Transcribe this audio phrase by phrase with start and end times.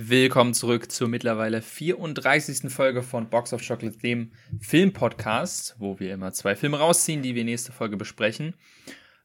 [0.00, 2.72] Willkommen zurück zur mittlerweile 34.
[2.72, 7.42] Folge von Box of Chocolate, dem Filmpodcast, wo wir immer zwei Filme rausziehen, die wir
[7.42, 8.54] nächste Folge besprechen.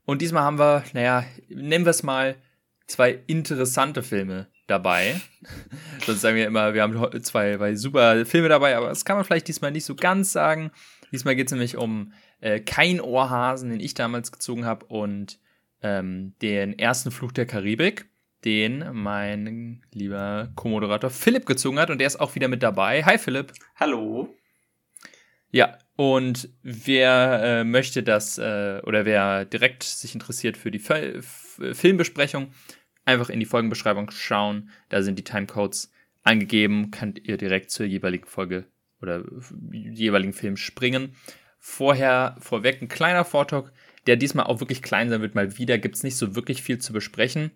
[0.06, 2.38] Und diesmal haben wir, naja, nennen wir es mal,
[2.88, 5.22] zwei interessante Filme dabei.
[6.08, 9.26] Sonst sagen wir immer, wir haben zwei, zwei super Filme dabei, aber das kann man
[9.26, 10.72] vielleicht diesmal nicht so ganz sagen.
[11.12, 15.38] Diesmal geht es nämlich um äh, Kein Ohrhasen, den ich damals gezogen habe, und
[15.84, 18.08] ähm, den ersten Fluch der Karibik
[18.46, 23.04] den mein lieber Co-Moderator Philipp gezogen hat und der ist auch wieder mit dabei.
[23.04, 23.54] Hi Philipp.
[23.76, 24.36] Hallo.
[25.52, 31.62] Ja, und wer äh, möchte das äh, oder wer direkt sich interessiert für die F
[31.74, 32.52] Filmbesprechung,
[33.06, 34.72] einfach in die Folgenbeschreibung schauen.
[34.90, 35.92] Da sind die Timecodes
[36.24, 38.66] angegeben, könnt ihr direkt zur jeweiligen Folge
[39.02, 39.24] oder
[39.72, 41.16] jeweiligen Film springen.
[41.60, 43.72] Vorher, vorweg ein kleiner Vortalk,
[44.08, 45.36] der diesmal auch wirklich klein sein wird.
[45.36, 47.52] Mal wieder gibt es nicht so wirklich viel zu besprechen.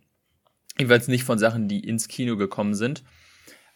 [0.78, 3.04] Jedenfalls nicht von Sachen, die ins Kino gekommen sind.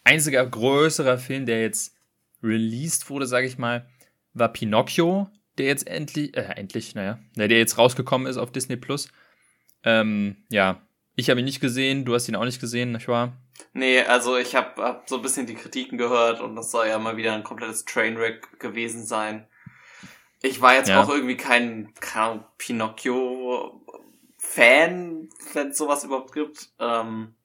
[0.04, 1.96] Einziger größerer Film, der jetzt
[2.44, 3.88] released wurde, sage ich mal,
[4.34, 9.10] war Pinocchio, der jetzt endlich, äh, endlich, naja, der jetzt rausgekommen ist auf Disney Plus.
[9.84, 10.82] Ähm, ja,
[11.16, 13.38] ich habe ihn nicht gesehen, du hast ihn auch nicht gesehen, nicht wahr?
[13.74, 16.98] Nee, also ich habe hab so ein bisschen die Kritiken gehört und das soll ja
[17.00, 19.48] mal wieder ein komplettes Trainwreck gewesen sein.
[20.42, 21.02] Ich war jetzt ja.
[21.02, 23.86] auch irgendwie kein, kein Pinocchio
[24.54, 26.72] Fan, wenn es sowas überhaupt gibt.
[26.78, 27.36] Ähm,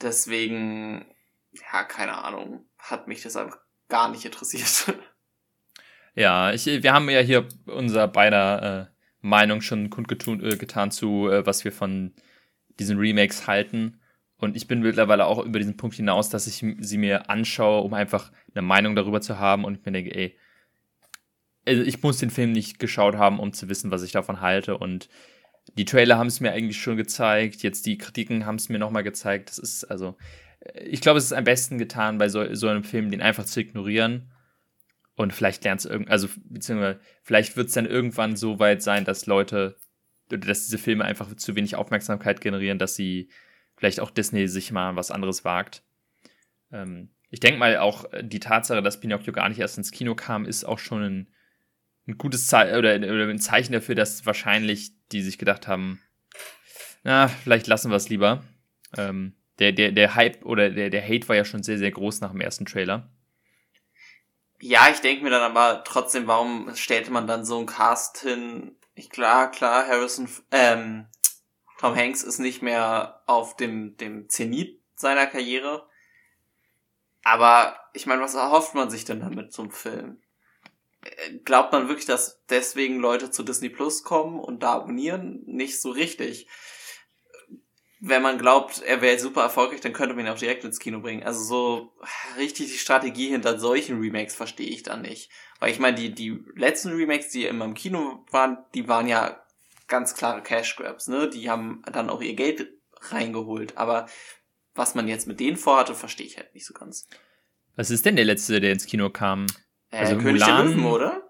[0.00, 1.04] deswegen,
[1.52, 4.98] ja, keine Ahnung, hat mich das einfach gar nicht interessiert.
[6.16, 11.28] Ja, ich, wir haben ja hier unser beider äh, Meinung schon kundgetan äh, getan zu,
[11.28, 12.14] äh, was wir von
[12.78, 14.00] diesen Remakes halten.
[14.36, 17.94] Und ich bin mittlerweile auch über diesen Punkt hinaus, dass ich sie mir anschaue, um
[17.94, 19.64] einfach eine Meinung darüber zu haben.
[19.64, 20.38] Und ich mir denke, ey,
[21.66, 24.78] also ich muss den Film nicht geschaut haben, um zu wissen, was ich davon halte.
[24.78, 25.08] Und
[25.72, 29.02] die Trailer haben es mir eigentlich schon gezeigt, jetzt die Kritiken haben es mir nochmal
[29.02, 29.48] gezeigt.
[29.48, 30.16] Das ist also,
[30.74, 33.60] ich glaube, es ist am besten getan, bei so, so einem Film den einfach zu
[33.60, 34.30] ignorieren.
[35.16, 39.04] Und vielleicht lernt es irgend, also beziehungsweise vielleicht wird es dann irgendwann so weit sein,
[39.04, 39.76] dass Leute,
[40.28, 43.28] oder dass diese Filme einfach zu wenig Aufmerksamkeit generieren, dass sie
[43.76, 45.84] vielleicht auch Disney sich mal was anderes wagt.
[46.72, 50.46] Ähm, ich denke mal auch die Tatsache, dass Pinocchio gar nicht erst ins Kino kam,
[50.46, 51.28] ist auch schon ein
[52.06, 56.00] ein gutes Zeichen oder, oder ein Zeichen dafür, dass wahrscheinlich die sich gedacht haben,
[57.02, 58.42] na, vielleicht lassen wir es lieber.
[58.96, 62.20] Ähm, der, der, der Hype oder der, der Hate war ja schon sehr, sehr groß
[62.20, 63.10] nach dem ersten Trailer.
[64.60, 68.76] Ja, ich denke mir dann aber trotzdem, warum stellte man dann so einen Cast hin?
[68.94, 71.06] Ich, klar, klar, Harrison, ähm,
[71.78, 75.86] Tom Hanks ist nicht mehr auf dem, dem Zenit seiner Karriere.
[77.22, 80.22] Aber ich meine, was erhofft man sich denn damit zum Film?
[81.44, 85.42] Glaubt man wirklich, dass deswegen Leute zu Disney Plus kommen und da abonnieren?
[85.46, 86.46] Nicht so richtig.
[88.00, 91.00] Wenn man glaubt, er wäre super erfolgreich, dann könnte man ihn auch direkt ins Kino
[91.00, 91.22] bringen.
[91.22, 91.96] Also so
[92.36, 95.30] richtig die Strategie hinter solchen Remakes verstehe ich dann nicht.
[95.58, 99.42] Weil ich meine, die, die letzten Remakes, die immer im Kino waren, die waren ja
[99.88, 101.30] ganz klare Cash Grabs, ne?
[101.30, 102.68] Die haben dann auch ihr Geld
[103.00, 103.78] reingeholt.
[103.78, 104.06] Aber
[104.74, 107.06] was man jetzt mit denen vorhatte, verstehe ich halt nicht so ganz.
[107.76, 109.46] Was ist denn der letzte, der ins Kino kam?
[109.94, 111.22] Äh, also König Mulan, der Löwen, oder?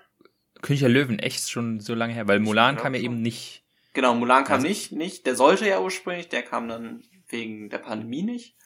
[0.63, 3.07] König der Löwen, echt schon so lange her, weil Mulan kam ja so.
[3.07, 3.65] eben nicht.
[3.93, 5.27] Genau, Mulan kam also, nicht, nicht.
[5.27, 8.57] Der sollte ja ursprünglich, der kam dann wegen der Pandemie nicht.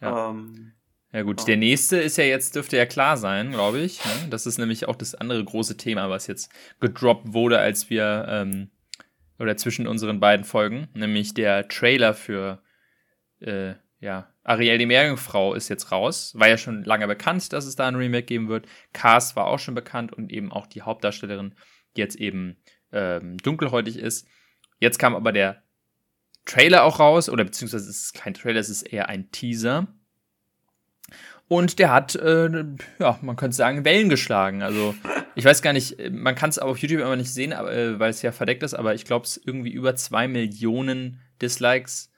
[0.00, 0.30] Ja.
[0.30, 0.72] Ähm,
[1.12, 1.44] ja gut, oh.
[1.44, 4.04] der nächste ist ja jetzt, dürfte ja klar sein, glaube ich.
[4.04, 4.28] Ne?
[4.30, 6.50] Das ist nämlich auch das andere große Thema, was jetzt
[6.80, 8.70] gedroppt wurde, als wir, ähm,
[9.38, 12.62] oder zwischen unseren beiden Folgen, nämlich der Trailer für,
[13.40, 16.32] äh, ja, Ariel die Meerjungfrau ist jetzt raus.
[16.36, 18.66] War ja schon lange bekannt, dass es da ein Remake geben wird.
[18.92, 21.54] Cast war auch schon bekannt und eben auch die Hauptdarstellerin,
[21.96, 22.56] die jetzt eben
[22.92, 24.28] ähm, dunkelhäutig ist.
[24.78, 25.62] Jetzt kam aber der
[26.44, 29.88] Trailer auch raus, oder beziehungsweise es ist kein Trailer, es ist eher ein Teaser.
[31.48, 32.64] Und der hat, äh,
[32.98, 34.62] ja, man könnte sagen, Wellen geschlagen.
[34.62, 34.94] Also,
[35.34, 38.10] ich weiß gar nicht, man kann es auf YouTube immer nicht sehen, aber, äh, weil
[38.10, 42.12] es ja verdeckt ist, aber ich glaube, es irgendwie über zwei Millionen Dislikes.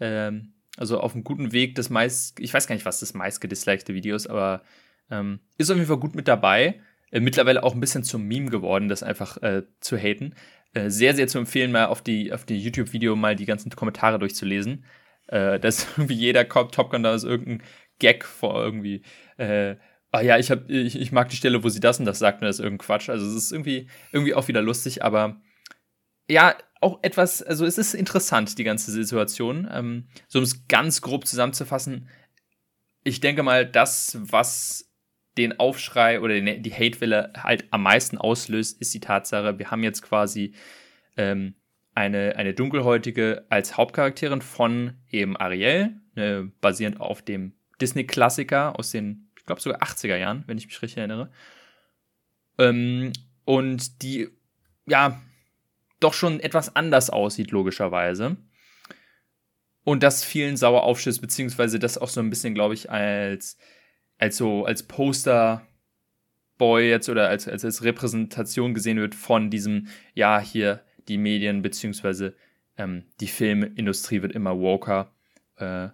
[0.00, 3.40] Ähm, also auf einem guten Weg, das meist, ich weiß gar nicht, was das meist
[3.40, 4.62] gedislikte Video ist, aber
[5.10, 6.80] ähm, ist auf jeden Fall gut mit dabei.
[7.10, 10.34] Äh, mittlerweile auch ein bisschen zum Meme geworden, das einfach äh, zu haten.
[10.74, 14.18] Äh, sehr, sehr zu empfehlen, mal auf die, auf die YouTube-Video mal die ganzen Kommentare
[14.18, 14.84] durchzulesen.
[15.28, 17.62] Äh, da ist irgendwie jeder Top Gun, da ist irgendein
[17.98, 19.02] Gag vor irgendwie.
[19.38, 19.76] Äh,
[20.12, 22.40] ah ja, ich, hab, ich, ich mag die Stelle, wo sie das und das sagt,
[22.40, 23.08] und das ist irgendein Quatsch.
[23.08, 25.40] Also es ist irgendwie, irgendwie auch wieder lustig, aber
[26.28, 26.56] ja,
[26.86, 29.68] auch etwas, also es ist interessant, die ganze Situation.
[29.70, 32.08] Ähm, so um es ganz grob zusammenzufassen,
[33.02, 34.88] ich denke mal, das, was
[35.36, 39.82] den Aufschrei oder den, die Hatewelle halt am meisten auslöst, ist die Tatsache, wir haben
[39.82, 40.54] jetzt quasi
[41.16, 41.56] ähm,
[41.94, 49.32] eine, eine Dunkelhäutige als Hauptcharakterin von eben Ariel, äh, basierend auf dem Disney-Klassiker aus den,
[49.36, 51.30] ich glaube sogar 80er Jahren, wenn ich mich richtig erinnere.
[52.58, 53.12] Ähm,
[53.44, 54.28] und die,
[54.86, 55.20] ja,
[56.00, 58.36] doch schon etwas anders aussieht, logischerweise.
[59.84, 63.56] Und das vielen sauer aufstößt, beziehungsweise das auch so ein bisschen, glaube ich, als,
[64.18, 65.66] als so, als Poster
[66.58, 71.62] Boy jetzt oder als, als, als Repräsentation gesehen wird von diesem, ja, hier die Medien,
[71.62, 72.34] beziehungsweise
[72.76, 75.12] ähm, die Filmindustrie wird immer woker.
[75.56, 75.88] Äh,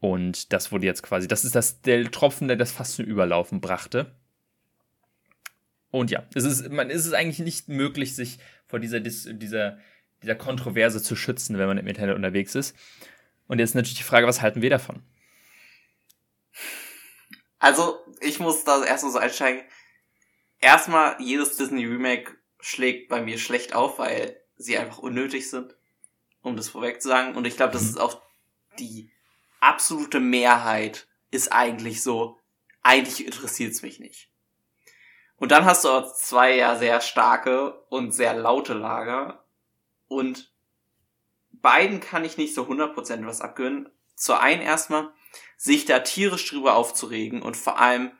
[0.00, 3.60] und das wurde jetzt quasi, das ist das, der Tropfen, der das fast zum Überlaufen
[3.60, 4.14] brachte.
[5.90, 8.38] Und ja, es ist, man, ist es eigentlich nicht möglich, sich
[8.74, 9.78] vor dieser, dieser,
[10.20, 12.76] dieser Kontroverse zu schützen, wenn man im Internet unterwegs ist.
[13.46, 15.04] Und jetzt natürlich die Frage, was halten wir davon?
[17.60, 19.62] Also, ich muss da erstmal so einsteigen.
[20.58, 25.76] Erstmal, jedes Disney Remake schlägt bei mir schlecht auf, weil sie einfach unnötig sind,
[26.42, 27.36] um das vorweg zu sagen.
[27.36, 27.90] Und ich glaube, das mhm.
[27.90, 28.20] ist auch
[28.80, 29.08] die
[29.60, 32.40] absolute Mehrheit ist eigentlich so,
[32.82, 34.33] eigentlich interessiert es mich nicht.
[35.36, 39.44] Und dann hast du auch zwei ja sehr starke und sehr laute Lager.
[40.06, 40.52] Und
[41.50, 43.88] beiden kann ich nicht so 100% was abgönnen.
[44.14, 45.10] Zur einen erstmal,
[45.56, 48.12] sich da tierisch drüber aufzuregen und vor allem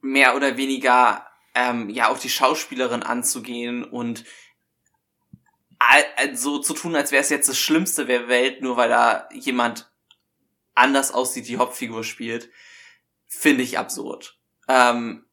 [0.00, 4.24] mehr oder weniger ähm, ja auch die Schauspielerin anzugehen und
[6.34, 9.90] so zu tun, als wäre es jetzt das Schlimmste der Welt, nur weil da jemand
[10.74, 12.50] anders aussieht, die Hauptfigur spielt,
[13.26, 14.38] finde ich absurd.
[14.68, 15.25] Ähm,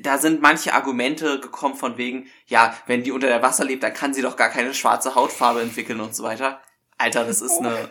[0.00, 3.92] da sind manche Argumente gekommen von wegen, ja, wenn die unter der Wasser lebt, dann
[3.92, 6.60] kann sie doch gar keine schwarze Hautfarbe entwickeln und so weiter.
[6.96, 7.90] Alter, das ist eine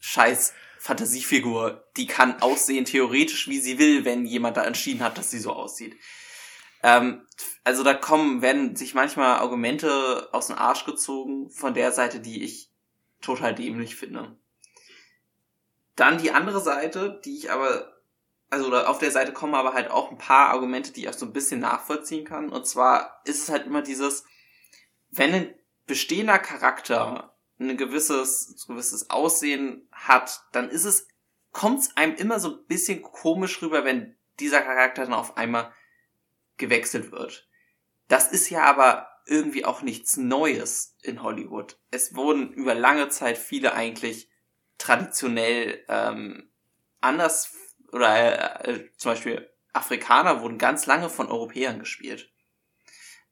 [0.00, 1.84] scheiß Fantasiefigur.
[1.96, 5.52] Die kann aussehen theoretisch, wie sie will, wenn jemand da entschieden hat, dass sie so
[5.52, 5.96] aussieht.
[6.82, 7.24] Ähm,
[7.64, 12.42] also da kommen, werden sich manchmal Argumente aus dem Arsch gezogen von der Seite, die
[12.42, 12.70] ich
[13.20, 14.36] total dämlich finde.
[15.94, 17.91] Dann die andere Seite, die ich aber
[18.52, 21.24] also auf der Seite kommen aber halt auch ein paar Argumente, die ich auch so
[21.24, 22.50] ein bisschen nachvollziehen kann.
[22.50, 24.24] Und zwar ist es halt immer dieses,
[25.10, 25.54] wenn ein
[25.86, 31.08] bestehender Charakter ein gewisses, gewisses Aussehen hat, dann ist es,
[31.52, 35.72] kommt es einem immer so ein bisschen komisch rüber, wenn dieser Charakter dann auf einmal
[36.58, 37.48] gewechselt wird.
[38.08, 41.78] Das ist ja aber irgendwie auch nichts Neues in Hollywood.
[41.90, 44.28] Es wurden über lange Zeit viele eigentlich
[44.76, 46.50] traditionell ähm,
[47.00, 47.46] anders
[47.92, 52.30] oder äh, zum Beispiel Afrikaner wurden ganz lange von Europäern gespielt.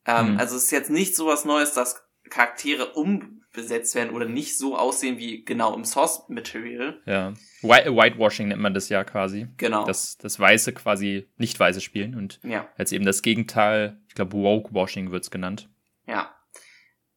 [0.06, 0.38] Ähm, mhm.
[0.38, 4.76] Also es ist jetzt nicht so was Neues, dass Charaktere umbesetzt werden oder nicht so
[4.76, 7.00] aussehen wie genau im Source Material.
[7.04, 7.34] Ja.
[7.62, 9.48] Whitewashing nennt man das ja quasi.
[9.56, 9.84] Genau.
[9.84, 12.68] Das, das Weiße quasi nicht Weiße spielen und ja.
[12.78, 15.68] jetzt eben das Gegenteil, ich glaube Wokewashing wird's genannt.
[16.06, 16.34] Ja.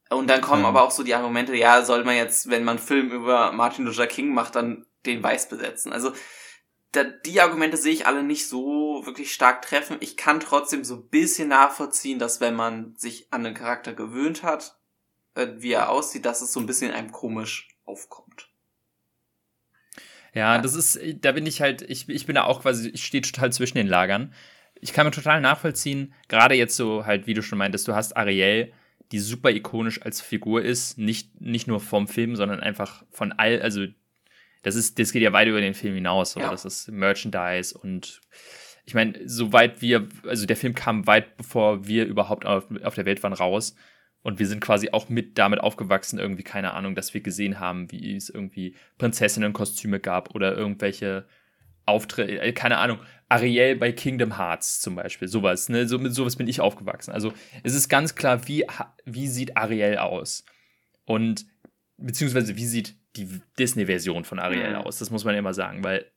[0.09, 0.67] Und dann kommen ähm.
[0.67, 3.85] aber auch so die Argumente, ja, soll man jetzt, wenn man einen Film über Martin
[3.85, 5.91] Luther King macht, dann den Weiß besetzen.
[5.91, 6.13] Also
[6.93, 9.97] da, die Argumente sehe ich alle nicht so wirklich stark treffen.
[9.99, 14.43] Ich kann trotzdem so ein bisschen nachvollziehen, dass wenn man sich an den Charakter gewöhnt
[14.43, 14.77] hat,
[15.35, 18.49] äh, wie er aussieht, dass es so ein bisschen einem komisch aufkommt.
[20.33, 23.21] Ja, das ist, da bin ich halt, ich, ich bin da auch quasi, ich stehe
[23.21, 24.33] total zwischen den Lagern.
[24.79, 28.17] Ich kann mir total nachvollziehen, gerade jetzt so halt, wie du schon meintest, du hast
[28.17, 28.73] Ariel,
[29.11, 33.61] die super ikonisch als Figur ist, nicht, nicht nur vom Film, sondern einfach von all,
[33.61, 33.85] also
[34.63, 36.35] das ist, das geht ja weit über den Film hinaus.
[36.35, 36.49] Ja.
[36.49, 38.21] Das ist Merchandise und
[38.85, 43.05] ich meine, soweit wir, also der Film kam weit bevor wir überhaupt auf, auf der
[43.05, 43.75] Welt waren raus.
[44.21, 47.91] Und wir sind quasi auch mit damit aufgewachsen, irgendwie, keine Ahnung, dass wir gesehen haben,
[47.91, 51.25] wie es irgendwie Prinzessinnenkostüme gab oder irgendwelche
[51.85, 56.37] Auftritte, äh, keine Ahnung, Ariel bei Kingdom Hearts zum Beispiel, sowas, ne, so, mit sowas
[56.37, 57.11] bin ich aufgewachsen.
[57.11, 58.65] Also es ist ganz klar, wie,
[59.03, 60.45] wie sieht Ariel aus?
[61.03, 61.45] Und,
[61.97, 64.75] beziehungsweise wie sieht die Disney-Version von Ariel mhm.
[64.75, 64.99] aus.
[64.99, 66.11] Das muss man immer sagen, weil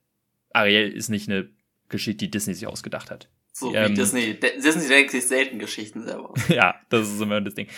[0.53, 1.49] Ariel ist nicht eine
[1.88, 3.29] Geschichte, die Disney sich ausgedacht hat.
[3.53, 4.38] So ähm, wie Disney.
[4.38, 6.35] Disney denkt sich selten Geschichten selber.
[6.49, 7.69] ja, das ist immer das Ding.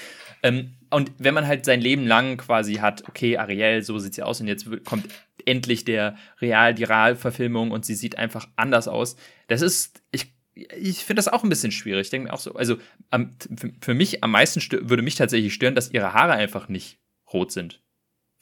[0.42, 4.22] Ähm, und wenn man halt sein Leben lang quasi hat, okay, Ariel, so sieht sie
[4.22, 5.08] aus und jetzt kommt
[5.44, 9.16] endlich der Real, die Realverfilmung und sie sieht einfach anders aus.
[9.46, 12.06] Das ist, ich, ich finde das auch ein bisschen schwierig.
[12.06, 12.76] Ich denke mir auch so, also
[13.10, 13.30] am,
[13.80, 16.98] für mich am meisten würde mich tatsächlich stören, dass ihre Haare einfach nicht
[17.32, 17.80] rot sind.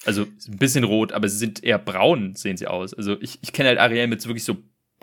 [0.05, 2.95] Also ein bisschen rot, aber sie sind eher braun, sehen sie aus.
[2.95, 4.59] Also ich, ich kenne halt Ariel mit so wirklich so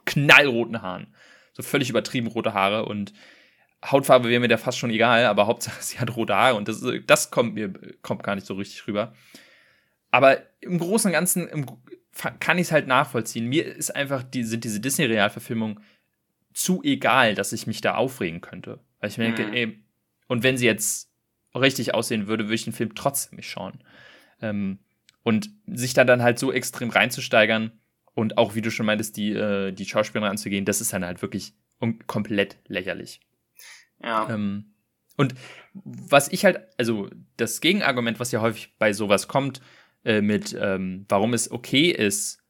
[0.05, 1.07] knallroten Haaren.
[1.53, 3.13] So völlig übertrieben rote Haare und
[3.83, 6.83] Hautfarbe wäre mir da fast schon egal, aber Hauptsache sie hat rote Haare und das,
[7.05, 9.13] das kommt mir kommt gar nicht so richtig rüber.
[10.11, 11.65] Aber im Großen und Ganzen im,
[12.39, 13.47] kann ich es halt nachvollziehen.
[13.47, 15.79] Mir ist einfach die, sind diese Disney-Realverfilmungen
[16.53, 18.79] zu egal, dass ich mich da aufregen könnte.
[18.99, 19.53] Weil ich mir denke, mhm.
[19.53, 19.83] ey,
[20.27, 21.11] und wenn sie jetzt
[21.55, 23.83] richtig aussehen würde, würde ich den Film trotzdem nicht schauen.
[24.41, 24.79] Ähm,
[25.23, 27.71] Und sich da dann halt so extrem reinzusteigern
[28.13, 31.21] und auch, wie du schon meintest, die, äh, die Schauspielerin anzugehen, das ist dann halt
[31.21, 31.53] wirklich
[32.07, 33.21] komplett lächerlich.
[34.01, 34.29] Ja.
[34.29, 34.73] Ähm,
[35.17, 35.35] und
[35.73, 39.61] was ich halt, also das Gegenargument, was ja häufig bei sowas kommt,
[40.03, 42.43] äh, mit ähm, warum es okay ist,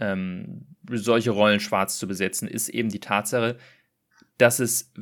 [0.00, 3.56] ähm, solche Rollen schwarz zu besetzen, ist eben die Tatsache,
[4.36, 4.92] dass es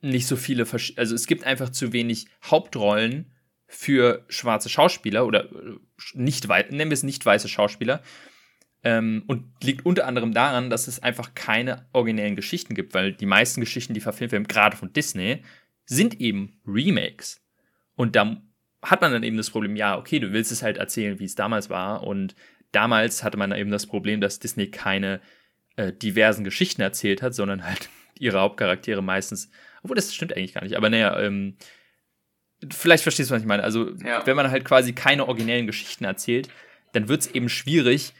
[0.00, 3.32] nicht so viele, Versch also es gibt einfach zu wenig Hauptrollen
[3.68, 5.76] für schwarze Schauspieler oder äh,
[6.14, 8.02] nicht nennen wir es nicht weiße Schauspieler.
[8.82, 13.26] Ähm, und liegt unter anderem daran, dass es einfach keine originellen Geschichten gibt, weil die
[13.26, 15.42] meisten Geschichten, die verfilmt werden, gerade von Disney,
[15.84, 17.44] sind eben Remakes.
[17.96, 18.40] Und da
[18.82, 21.34] hat man dann eben das Problem, ja, okay, du willst es halt erzählen, wie es
[21.34, 22.04] damals war.
[22.04, 22.36] Und
[22.70, 25.20] damals hatte man eben das Problem, dass Disney keine
[25.76, 29.50] äh, diversen Geschichten erzählt hat, sondern halt ihre Hauptcharaktere meistens,
[29.82, 31.56] obwohl das stimmt eigentlich gar nicht, aber naja, ähm,
[32.70, 33.62] vielleicht verstehst du, was ich meine.
[33.62, 34.26] Also, ja.
[34.26, 36.48] wenn man halt quasi keine originellen Geschichten erzählt,
[36.92, 38.14] dann wird es eben schwierig,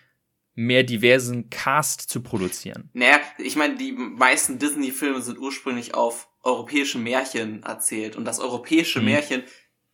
[0.54, 2.90] mehr diversen Cast zu produzieren.
[2.92, 8.98] Naja, ich meine, die meisten Disney-Filme sind ursprünglich auf europäische Märchen erzählt und das europäische
[8.98, 9.06] mhm.
[9.06, 9.42] Märchen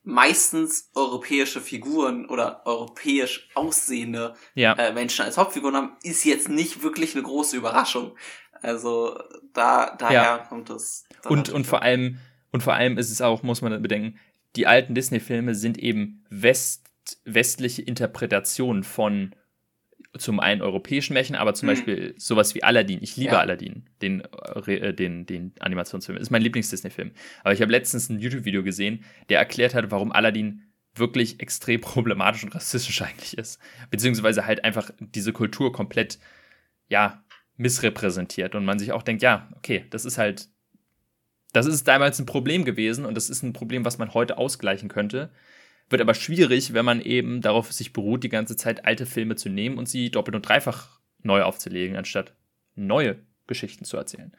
[0.05, 4.75] meistens europäische Figuren oder europäisch aussehende ja.
[4.75, 8.17] äh, Menschen als Hauptfiguren haben, ist jetzt nicht wirklich eine große Überraschung.
[8.63, 9.19] Also
[9.53, 10.39] da daher ja.
[10.39, 11.07] kommt es.
[11.25, 12.19] Und und vor allem
[12.53, 14.19] und vor allem ist es auch, muss man bedenken,
[14.57, 16.89] die alten Disney-Filme sind eben West,
[17.25, 19.35] westliche Interpretationen von
[20.17, 21.73] zum einen europäischen Märchen, aber zum mhm.
[21.73, 23.01] Beispiel sowas wie Aladdin.
[23.03, 23.41] Ich liebe ja.
[23.41, 24.23] Aladdin, den,
[24.67, 26.19] äh, den, den Animationsfilm.
[26.19, 27.11] Ist mein Lieblings-Disney-Film.
[27.43, 30.63] Aber ich habe letztens ein YouTube-Video gesehen, der erklärt hat, warum Aladdin
[30.95, 33.59] wirklich extrem problematisch und rassistisch eigentlich ist.
[33.91, 36.19] Beziehungsweise halt einfach diese Kultur komplett,
[36.89, 37.25] ja,
[37.57, 38.55] missrepräsentiert.
[38.55, 40.49] Und man sich auch denkt, ja, okay, das ist halt,
[41.55, 44.89] das ist damals ein Problem gewesen und das ist ein Problem, was man heute ausgleichen
[44.89, 45.31] könnte.
[45.89, 49.49] Wird aber schwierig, wenn man eben darauf sich beruht, die ganze Zeit alte Filme zu
[49.49, 52.35] nehmen und sie doppelt und dreifach neu aufzulegen, anstatt
[52.75, 54.35] neue Geschichten zu erzählen.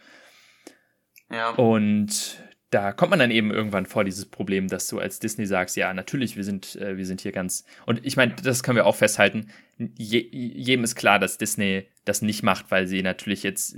[1.31, 1.51] Ja.
[1.51, 5.77] Und da kommt man dann eben irgendwann vor dieses Problem, dass du als Disney sagst,
[5.77, 7.63] ja, natürlich, wir sind, äh, wir sind hier ganz.
[7.86, 9.50] Und ich meine, das können wir auch festhalten.
[9.77, 13.77] Je, jedem ist klar, dass Disney das nicht macht, weil sie natürlich jetzt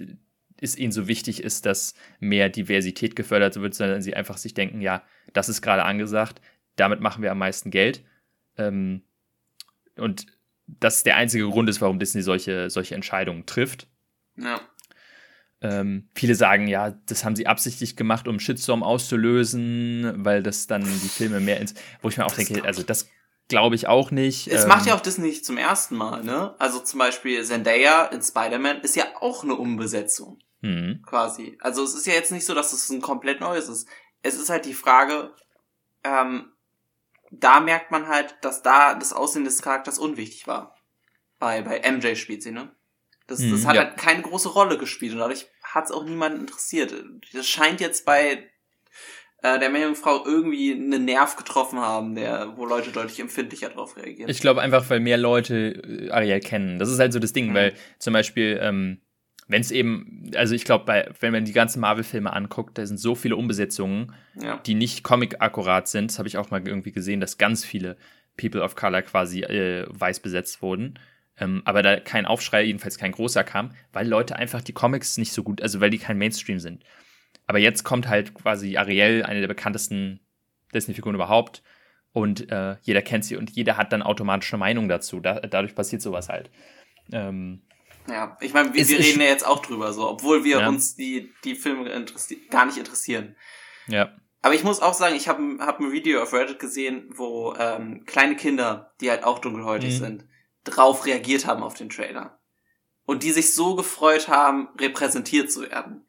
[0.62, 4.82] es ihnen so wichtig ist, dass mehr Diversität gefördert wird, sondern sie einfach sich denken,
[4.82, 6.42] ja, das ist gerade angesagt,
[6.76, 8.04] damit machen wir am meisten Geld.
[8.58, 9.04] Ähm,
[9.96, 10.28] und
[10.68, 13.88] das der einzige Grund ist, warum Disney solche, solche Entscheidungen trifft.
[14.36, 14.62] Ja.
[15.60, 20.84] Ähm, viele sagen, ja, das haben sie absichtlich gemacht, um Shitstorm auszulösen, weil das dann
[20.84, 21.74] die Filme mehr ins.
[22.02, 23.10] Wo ich mir auch das denke, also das
[23.48, 24.48] glaube ich auch nicht.
[24.48, 26.54] Es ähm, macht ja auch Disney nicht zum ersten Mal, ne?
[26.60, 30.40] Also zum Beispiel Zendaya in Spider-Man ist ja auch eine Umbesetzung.
[30.62, 31.02] Mhm.
[31.06, 31.58] Quasi.
[31.62, 33.88] Also es ist ja jetzt nicht so, dass es ein komplett neues ist.
[34.22, 35.34] Es ist halt die Frage,
[36.04, 36.52] ähm,
[37.32, 40.76] da merkt man halt, dass da das Aussehen des Charakters unwichtig war.
[41.40, 42.72] Bei, bei MJ spielt sie, ne?
[43.28, 43.84] Das, das mhm, hat ja.
[43.84, 46.94] halt keine große Rolle gespielt und dadurch hat es auch niemanden interessiert.
[47.34, 48.50] Das scheint jetzt bei
[49.44, 54.30] äh, der Meerjungfrau irgendwie einen Nerv getroffen haben, der, wo Leute deutlich empfindlicher drauf reagieren.
[54.30, 56.80] Ich glaube einfach, weil mehr Leute äh, Ariel kennen.
[56.80, 57.54] Das ist halt so das Ding, mhm.
[57.54, 59.02] weil zum Beispiel ähm,
[59.48, 63.16] wenn es eben, also ich glaube, wenn man die ganzen Marvel-Filme anguckt, da sind so
[63.16, 64.58] viele Umbesetzungen, ja.
[64.66, 66.12] die nicht Comic-akkurat sind.
[66.12, 67.98] Das habe ich auch mal irgendwie gesehen, dass ganz viele
[68.36, 71.00] People of Color quasi äh, weiß besetzt wurden.
[71.40, 75.32] Ähm, aber da kein Aufschrei, jedenfalls kein großer kam, weil Leute einfach die Comics nicht
[75.32, 76.84] so gut, also weil die kein Mainstream sind.
[77.46, 80.20] Aber jetzt kommt halt quasi Ariel, eine der bekanntesten
[80.74, 81.64] Disney-Figuren überhaupt.
[82.12, 85.20] Und äh, jeder kennt sie und jeder hat dann automatisch eine Meinung dazu.
[85.20, 86.50] Da, dadurch passiert sowas halt.
[87.12, 87.62] Ähm,
[88.08, 90.68] ja, ich meine, wir, wir reden ja jetzt auch drüber, so, obwohl wir ja.
[90.68, 92.06] uns die, die Filme
[92.50, 93.36] gar nicht interessieren.
[93.88, 94.16] Ja.
[94.42, 98.06] Aber ich muss auch sagen, ich habe hab ein Video auf Reddit gesehen, wo ähm,
[98.06, 100.04] kleine Kinder, die halt auch dunkelhäutig mhm.
[100.04, 100.26] sind,
[100.64, 102.40] drauf reagiert haben auf den Trailer.
[103.06, 106.06] Und die sich so gefreut haben, repräsentiert zu werden.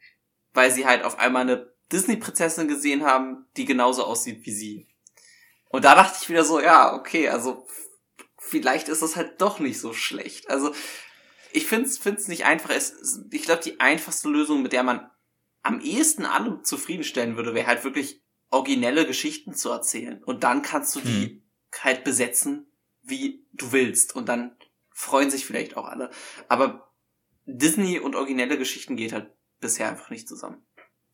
[0.52, 4.88] Weil sie halt auf einmal eine Disney-Prinzessin gesehen haben, die genauso aussieht wie sie.
[5.68, 7.66] Und da dachte ich wieder so, ja, okay, also
[8.38, 10.50] vielleicht ist das halt doch nicht so schlecht.
[10.50, 10.72] Also
[11.52, 12.70] ich finde es nicht einfach.
[12.70, 15.10] Es, ich glaube, die einfachste Lösung, mit der man
[15.62, 20.22] am ehesten alle zufriedenstellen würde, wäre halt wirklich originelle Geschichten zu erzählen.
[20.24, 21.42] Und dann kannst du die hm.
[21.80, 22.66] halt besetzen,
[23.02, 24.14] wie du willst.
[24.14, 24.56] Und dann
[24.90, 26.10] freuen sich vielleicht auch alle.
[26.48, 26.92] Aber
[27.44, 30.62] Disney und originelle Geschichten geht halt bisher einfach nicht zusammen.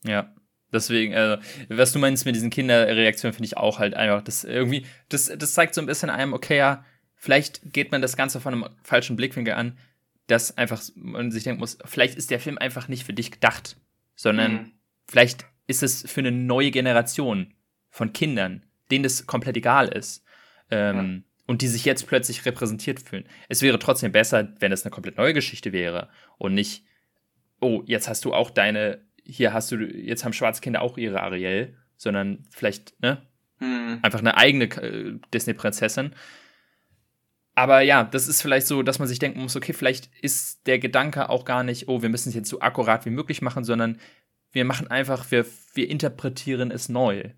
[0.05, 0.35] Ja.
[0.73, 4.87] Deswegen, also, was du meinst mit diesen Kinderreaktionen, finde ich auch halt einfach, das irgendwie,
[5.09, 8.55] das, das zeigt so ein bisschen einem, okay, ja, vielleicht geht man das Ganze von
[8.55, 9.79] einem falschen Blickwinkel an
[10.26, 13.76] dass einfach man sich denken muss, vielleicht ist der Film einfach nicht für dich gedacht,
[14.14, 14.73] sondern mhm.
[15.07, 17.54] vielleicht ist es für eine neue Generation
[17.90, 20.25] von Kindern, denen das komplett egal ist.
[20.71, 21.43] Ähm, ja.
[21.47, 23.28] und die sich jetzt plötzlich repräsentiert fühlen.
[23.50, 26.87] Es wäre trotzdem besser, wenn es eine komplett neue Geschichte wäre und nicht,
[27.61, 31.21] oh, jetzt hast du auch deine, hier hast du, jetzt haben schwarze Kinder auch ihre
[31.21, 33.26] Ariel, sondern vielleicht, ne?
[33.59, 33.99] Hm.
[34.02, 36.14] Einfach eine eigene äh, Disney-Prinzessin.
[37.55, 40.79] Aber ja, das ist vielleicht so, dass man sich denken muss, okay, vielleicht ist der
[40.79, 44.01] Gedanke auch gar nicht, oh, wir müssen es jetzt so akkurat wie möglich machen, sondern
[44.51, 47.31] wir machen einfach, wir, wir interpretieren es neu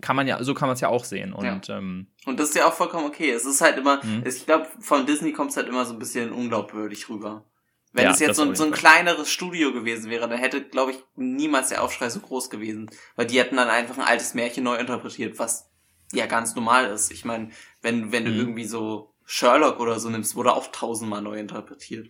[0.00, 1.32] kann man ja, so kann man es ja auch sehen.
[1.32, 1.78] Und, ja.
[1.78, 3.30] ähm, und das ist ja auch vollkommen okay.
[3.30, 4.24] Es ist halt immer, mhm.
[4.26, 7.44] ich glaube, von Disney kommt es halt immer so ein bisschen unglaubwürdig rüber.
[7.92, 10.98] Wenn ja, es jetzt so, so ein kleineres Studio gewesen wäre, dann hätte, glaube ich,
[11.16, 12.88] niemals der Aufschrei so groß gewesen.
[13.16, 15.68] Weil die hätten dann einfach ein altes Märchen neu interpretiert, was
[16.12, 17.10] ja ganz normal ist.
[17.10, 17.50] Ich meine,
[17.82, 18.26] wenn, wenn mhm.
[18.26, 22.08] du irgendwie so Sherlock oder so nimmst, wurde auch tausendmal neu interpretiert.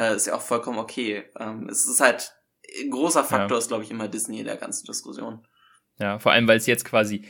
[0.00, 1.22] Äh, ist ja auch vollkommen okay.
[1.38, 2.32] Ähm, es ist halt,
[2.82, 3.58] ein großer Faktor ja.
[3.58, 5.46] ist, glaube ich, immer Disney in der ganzen Diskussion.
[6.00, 7.24] Ja, vor allem, weil es jetzt quasi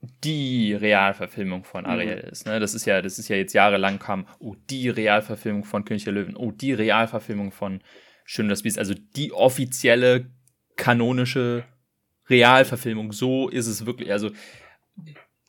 [0.00, 1.90] die Realverfilmung von mhm.
[1.90, 2.28] Ariel mhm.
[2.28, 2.44] ist.
[2.46, 2.58] Ne?
[2.58, 6.14] Das ist ja, das ist ja jetzt jahrelang kam, oh, die Realverfilmung von König der
[6.14, 7.80] Löwen, oh, die Realverfilmung von
[8.24, 10.32] Schön das Biest, also die offizielle
[10.74, 11.62] kanonische
[12.28, 13.12] Realverfilmung.
[13.12, 14.10] So ist es wirklich.
[14.10, 14.32] Also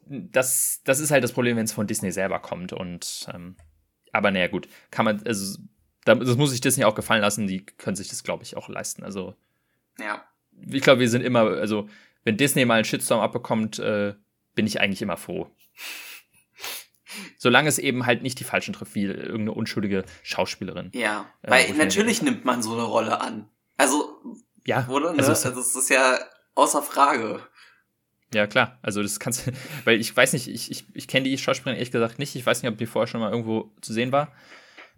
[0.09, 2.73] das, das ist halt das Problem, wenn es von Disney selber kommt.
[2.73, 3.55] Und ähm,
[4.11, 5.59] aber naja, gut, kann man, also
[6.05, 7.47] das muss sich Disney auch gefallen lassen.
[7.47, 9.03] Die können sich das, glaube ich, auch leisten.
[9.03, 9.35] Also
[9.99, 10.23] ja,
[10.65, 11.89] ich glaube, wir sind immer, also
[12.23, 14.15] wenn Disney mal einen Shitstorm abbekommt, äh,
[14.55, 15.49] bin ich eigentlich immer froh.
[17.37, 20.91] Solange es eben halt nicht die Falschen trifft, wie irgendeine unschuldige Schauspielerin.
[20.93, 23.49] Ja, äh, weil natürlich nimmt man so eine Rolle an.
[23.77, 24.21] Also,
[24.65, 25.13] ja, oder?
[25.13, 25.19] Ne?
[25.19, 26.19] Also, also das ist ja
[26.55, 27.41] außer Frage.
[28.33, 28.77] Ja, klar.
[28.81, 29.51] Also das kannst du,
[29.85, 32.35] weil ich weiß nicht, ich, ich, ich kenne die Schauspielerin ehrlich gesagt nicht.
[32.35, 34.33] Ich weiß nicht, ob die vorher schon mal irgendwo zu sehen war.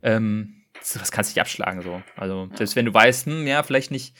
[0.01, 2.01] Ähm, das kannst du nicht abschlagen so.
[2.15, 4.15] Also, selbst wenn du weißt, hm, ja, vielleicht nicht,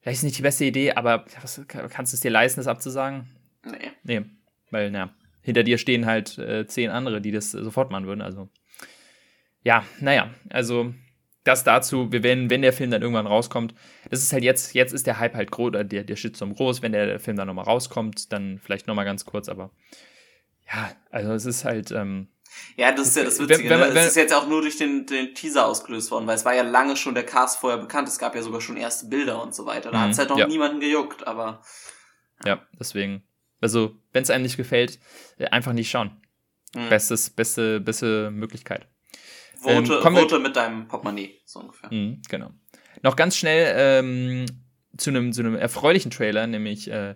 [0.00, 3.28] vielleicht ist nicht die beste Idee, aber was, kannst du es dir leisten, das abzusagen?
[3.64, 3.90] Nee.
[4.02, 4.24] Nee,
[4.70, 8.22] weil, na, hinter dir stehen halt äh, zehn andere, die das sofort machen würden.
[8.22, 8.48] Also,
[9.62, 10.94] ja, naja, also
[11.44, 13.74] das dazu, wir werden, wenn der Film dann irgendwann rauskommt,
[14.10, 16.82] das ist halt jetzt, jetzt ist der Hype halt groß, oder der, der Shitstorm groß,
[16.82, 19.70] wenn der Film dann nochmal rauskommt, dann vielleicht nochmal ganz kurz, aber
[20.72, 22.28] ja, also es ist halt, ähm,
[22.76, 23.70] ja, das ist ja das Witzige.
[23.70, 23.94] Wenn, wenn, ne?
[23.94, 26.54] wenn, es ist jetzt auch nur durch den, den Teaser ausgelöst worden, weil es war
[26.54, 28.08] ja lange schon der Cast vorher bekannt.
[28.08, 29.90] Es gab ja sogar schon erste Bilder und so weiter.
[29.90, 30.46] Da mhm, hat es halt noch ja.
[30.46, 31.62] niemanden gejuckt, aber.
[32.44, 33.22] Ja, ja deswegen.
[33.60, 34.98] Also, wenn es einem nicht gefällt,
[35.38, 36.20] äh, einfach nicht schauen.
[36.74, 36.88] Mhm.
[36.88, 38.88] Bestes, beste, beste Möglichkeit.
[39.62, 41.92] Vote, ähm, vote mit deinem Portemonnaie, so ungefähr.
[41.92, 42.50] Mhm, genau.
[43.02, 44.46] Noch ganz schnell ähm,
[44.96, 47.14] zu einem zu einem erfreulichen Trailer, nämlich äh,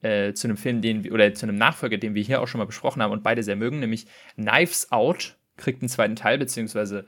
[0.00, 2.66] äh, zu einem Film, den oder zu einem Nachfolger, den wir hier auch schon mal
[2.66, 7.06] besprochen haben und beide sehr mögen, nämlich Knives Out kriegt einen zweiten Teil, beziehungsweise,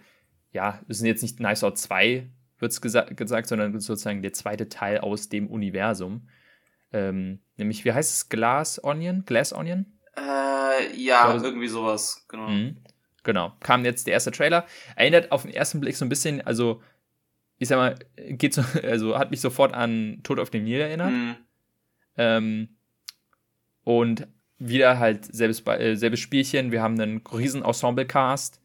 [0.52, 4.32] ja, es sind jetzt nicht Knives Out 2, wird es gesa gesagt, sondern sozusagen der
[4.32, 6.28] zweite Teil aus dem Universum.
[6.92, 8.28] Ähm, nämlich, wie heißt es?
[8.28, 9.24] Glass Onion?
[9.24, 9.86] Glass Onion?
[10.16, 12.48] Äh, ja, glaube, irgendwie sowas, genau.
[12.48, 12.82] Mhm.
[13.22, 13.52] Genau.
[13.60, 14.66] Kam jetzt der erste Trailer.
[14.96, 16.82] Erinnert auf den ersten Blick so ein bisschen, also,
[17.58, 21.10] ich sag mal, geht so, also hat mich sofort an Tod auf dem Nil erinnert.
[21.10, 21.36] Mhm.
[22.16, 22.68] Ähm,
[23.84, 24.26] und
[24.58, 26.70] wieder halt selbes, äh, selbes Spielchen.
[26.70, 28.60] Wir haben einen riesen Ensemble-Cast.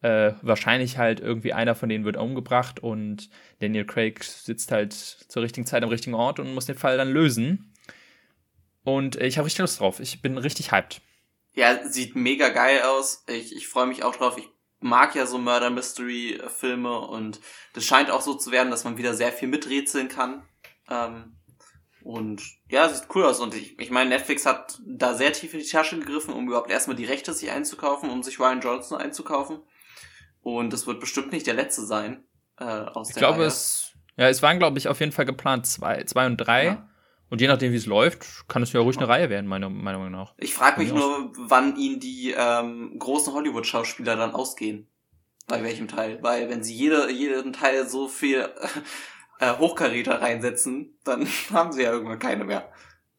[0.00, 5.42] Äh, wahrscheinlich halt irgendwie einer von denen wird umgebracht und Daniel Craig sitzt halt zur
[5.42, 7.72] richtigen Zeit am richtigen Ort und muss den Fall dann lösen.
[8.82, 10.00] Und äh, ich habe richtig Lust drauf.
[10.00, 11.00] Ich bin richtig hyped.
[11.54, 13.24] Ja, sieht mega geil aus.
[13.28, 14.36] Ich, ich freue mich auch drauf.
[14.36, 14.48] Ich
[14.80, 17.40] mag ja so Murder Mystery Filme und
[17.72, 20.42] das scheint auch so zu werden, dass man wieder sehr viel miträtseln kann.
[20.90, 21.36] Ähm,
[22.02, 23.40] und ja, sieht cool aus.
[23.40, 26.70] Und ich, ich meine, Netflix hat da sehr tief in die Tasche gegriffen, um überhaupt
[26.70, 29.60] erstmal die Rechte sich einzukaufen, um sich Ryan Johnson einzukaufen.
[30.42, 32.24] Und das wird bestimmt nicht der letzte sein
[32.58, 35.24] äh, aus ich der Ich glaube, es, ja, es waren, glaube ich, auf jeden Fall
[35.24, 36.64] geplant zwei, zwei und drei.
[36.66, 36.90] Ja.
[37.34, 40.12] Und je nachdem, wie es läuft, kann es ja ruhig eine Reihe werden, meiner Meinung
[40.12, 40.34] nach.
[40.38, 44.86] Ich frage mich nur, wann ihnen die ähm, großen Hollywood-Schauspieler dann ausgehen.
[45.48, 46.22] Bei welchem Teil?
[46.22, 48.48] Weil wenn sie jede, jeden Teil so viel
[49.40, 52.70] äh, Hochkaräter reinsetzen, dann haben sie ja irgendwann keine mehr.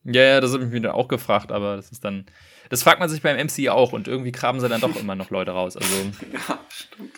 [0.06, 2.26] Ja, ja, das habe ich mir dann auch gefragt, aber das ist dann.
[2.70, 5.30] Das fragt man sich beim MC auch und irgendwie graben sie dann doch immer noch
[5.30, 5.76] Leute raus.
[5.76, 5.94] Also.
[6.32, 7.18] ja, stimmt.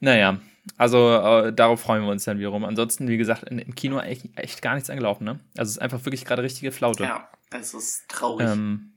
[0.00, 0.38] Naja,
[0.76, 2.64] also äh, darauf freuen wir uns dann wiederum.
[2.64, 5.40] Ansonsten, wie gesagt, in, im Kino echt, echt, gar nichts angelaufen, ne?
[5.56, 7.04] Also es ist einfach wirklich gerade richtige Flaute.
[7.04, 8.46] Ja, es ist traurig.
[8.48, 8.92] Ähm,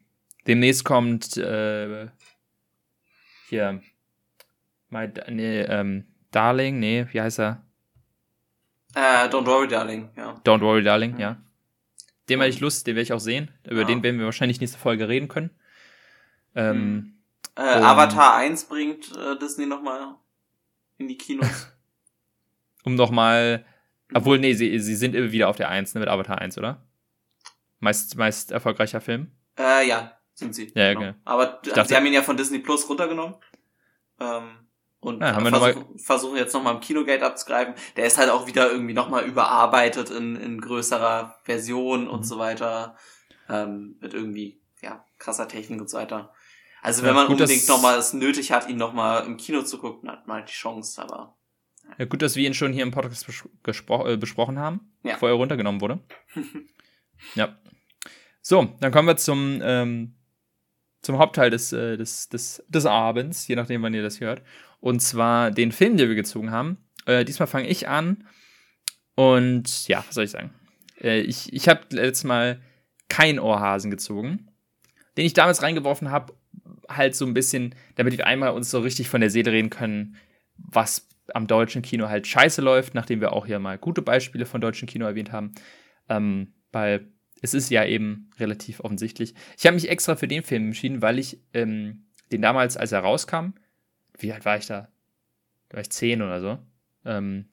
[0.47, 2.07] demnächst kommt äh,
[3.47, 3.81] hier
[4.89, 7.61] My, nee, ähm, Darling, nee, wie heißt er?
[8.95, 10.41] Äh, Don't Worry Darling, ja.
[10.43, 11.19] Don't Worry Darling, mhm.
[11.19, 11.37] ja.
[12.27, 13.51] Den werde ich Lust, den werde ich auch sehen.
[13.67, 13.87] Über ja.
[13.87, 15.51] den werden wir wahrscheinlich nächste Folge reden können.
[16.55, 17.13] Ähm, mhm.
[17.55, 20.15] äh, Avatar 1 bringt äh, Disney nochmal
[20.99, 21.67] in die Kinos.
[22.83, 23.65] um nochmal.
[24.13, 26.85] Obwohl, nee, sie, sie sind immer wieder auf der 1 ne, mit Avatar 1, oder?
[27.79, 29.31] Meist, meist erfolgreicher Film.
[29.57, 30.71] Äh, ja, sind sie.
[30.75, 31.09] Ja, genau.
[31.09, 31.13] okay.
[31.25, 33.35] Aber dachte, sie haben ihn ja von Disney Plus runtergenommen.
[34.19, 34.67] Ähm,
[34.99, 37.73] und ja, versuchen, versuchen jetzt nochmal im Kinogate abzugreifen.
[37.95, 42.09] Der ist halt auch wieder irgendwie nochmal überarbeitet in, in größerer Version mhm.
[42.09, 42.97] und so weiter.
[43.47, 46.33] Ähm, mit irgendwie, ja, krasser Technik und so weiter.
[46.81, 49.77] Also wenn ja, man gut, unbedingt nochmal es nötig hat, ihn nochmal im Kino zu
[49.77, 51.37] gucken, hat man halt die Chance, aber.
[51.97, 55.13] Ja, gut, dass wir ihn schon hier im Podcast äh, besprochen haben, ja.
[55.13, 55.99] bevor er runtergenommen wurde.
[57.35, 57.57] ja.
[58.41, 60.15] So, dann kommen wir zum, ähm,
[61.01, 64.43] zum Hauptteil des, äh, des, des, des Abends, je nachdem, wann ihr das hört.
[64.79, 66.77] Und zwar den Film, den wir gezogen haben.
[67.05, 68.27] Äh, diesmal fange ich an.
[69.15, 70.53] Und ja, was soll ich sagen?
[71.01, 72.61] Äh, ich ich habe letztes Mal
[73.09, 74.49] kein Ohrhasen gezogen,
[75.17, 76.33] den ich damals reingeworfen habe,
[76.87, 80.15] halt so ein bisschen, damit wir einmal uns so richtig von der Seele reden können,
[80.57, 84.61] was am deutschen Kino halt scheiße läuft, nachdem wir auch hier mal gute Beispiele von
[84.61, 85.53] deutschen Kino erwähnt haben.
[86.09, 87.07] Ähm, weil
[87.41, 89.33] es ist ja eben relativ offensichtlich.
[89.57, 92.99] Ich habe mich extra für den Film entschieden, weil ich ähm, den damals, als er
[92.99, 93.53] rauskam,
[94.17, 94.89] wie alt war ich da?
[95.69, 96.59] Da war ich zehn oder so,
[97.05, 97.45] ähm,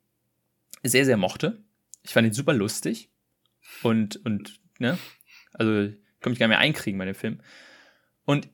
[0.82, 1.62] sehr, sehr mochte.
[2.02, 3.10] Ich fand ihn super lustig
[3.82, 4.98] und, und, ne,
[5.52, 5.70] also
[6.20, 7.40] konnte mich gar nicht mehr einkriegen bei dem Film.
[8.24, 8.48] Und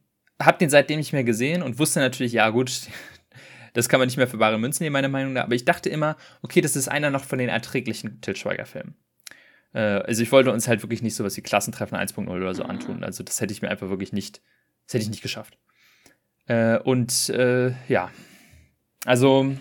[0.45, 2.73] habe den seitdem nicht mehr gesehen und wusste natürlich, ja gut,
[3.73, 5.45] das kann man nicht mehr für bare Münzen nehmen, meiner Meinung nach.
[5.45, 8.95] Aber ich dachte immer, okay, das ist einer noch von den erträglichen Til Schweiger-Filmen.
[9.73, 13.05] Äh, also ich wollte uns halt wirklich nicht sowas wie Klassentreffen 1.0 oder so antun.
[13.05, 14.43] Also das hätte ich mir einfach wirklich nicht,
[14.87, 15.59] das hätte ich nicht geschafft.
[16.47, 18.11] Äh, und äh, ja,
[19.05, 19.55] also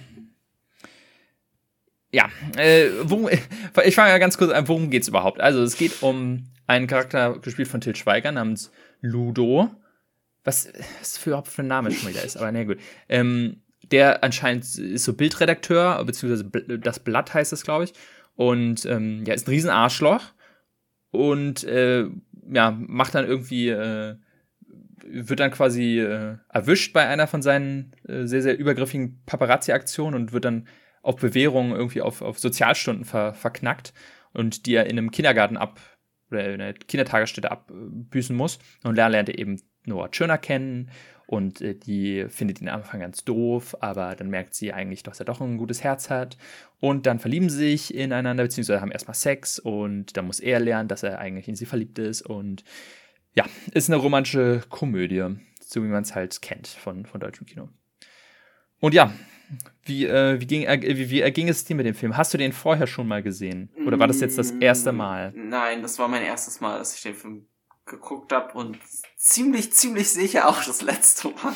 [2.12, 3.30] ja, äh, worum,
[3.86, 5.39] ich fange ja ganz kurz an, worum geht es überhaupt?
[5.39, 9.70] Also es geht um einen Charakter gespielt von Til Schweiger namens Ludo.
[10.43, 12.80] Was, was für für ein Name schon wieder ist, aber na gut.
[13.10, 16.49] Ähm, der anscheinend ist so Bildredakteur, beziehungsweise
[16.80, 17.93] das Blatt heißt es, glaube ich.
[18.36, 20.34] Und ähm, ja, ist ein Riesenarschloch
[21.12, 22.06] und äh,
[22.51, 24.15] ja, macht dann irgendwie äh,
[25.04, 30.32] wird dann quasi äh, erwischt bei einer von seinen äh, sehr, sehr übergriffigen Paparazzi-Aktionen und
[30.32, 30.67] wird dann
[31.01, 33.93] auf Bewährung irgendwie auf, auf Sozialstunden ver, verknackt
[34.34, 35.80] und die er in einem Kindergarten ab
[36.30, 38.60] oder in einer Kindertagesstätte abbüßen muss.
[38.84, 40.89] Und da lernt er eben Noah Tschirner kennen
[41.28, 45.20] und äh, die findet ihn am Anfang ganz doof, aber dann merkt sie eigentlich, dass
[45.20, 46.38] er doch ein gutes Herz hat
[46.80, 50.89] und dann verlieben sie sich ineinander, beziehungsweise haben erstmal Sex und dann muss er lernen,
[50.89, 52.63] dass er eigentlich in sie verliebt ist und
[53.34, 57.70] ja, ist eine romantische Komödie, so wie man es halt kennt von, von deutschem Kino.
[58.82, 59.13] Und ja,
[59.84, 62.17] wie, äh, wie, ging, äh, wie, wie erging es dir mit dem Film?
[62.17, 63.70] Hast du den vorher schon mal gesehen?
[63.86, 65.34] Oder war das jetzt das erste Mal?
[65.36, 67.48] Nein, das war mein erstes Mal, dass ich den Film
[67.91, 68.80] geguckt habe und
[69.17, 71.54] ziemlich, ziemlich sicher auch das letzte Mal.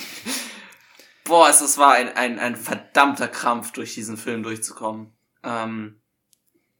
[1.23, 5.17] Boah, es, es war ein, ein, ein verdammter Krampf, durch diesen Film durchzukommen.
[5.43, 6.01] Ähm,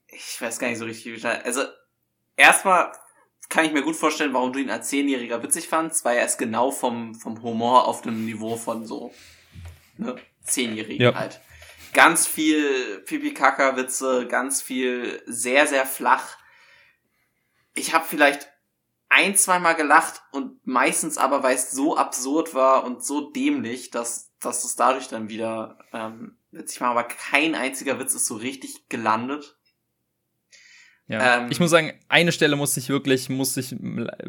[0.07, 1.63] ich weiß gar nicht so richtig, wie Also,
[2.35, 2.91] erstmal
[3.49, 6.37] kann ich mir gut vorstellen, warum du ihn als Zehnjähriger witzig fandst, weil er ist
[6.37, 9.13] genau vom, vom Humor auf dem Niveau von so
[9.97, 11.15] ne, Zehnjährigen ja.
[11.15, 11.41] halt.
[11.93, 16.37] Ganz viel Pipi-Kaka-Witze, ganz viel sehr, sehr flach.
[17.73, 18.49] Ich habe vielleicht
[19.15, 24.33] ein, zweimal gelacht und meistens aber, weil es so absurd war und so dämlich, dass,
[24.41, 26.89] dass es dadurch dann wieder ähm, witzig war.
[26.89, 29.57] Aber kein einziger Witz ist so richtig gelandet.
[31.07, 31.37] Ja.
[31.37, 33.75] Ähm, ich muss sagen, eine Stelle musste ich wirklich, musste ich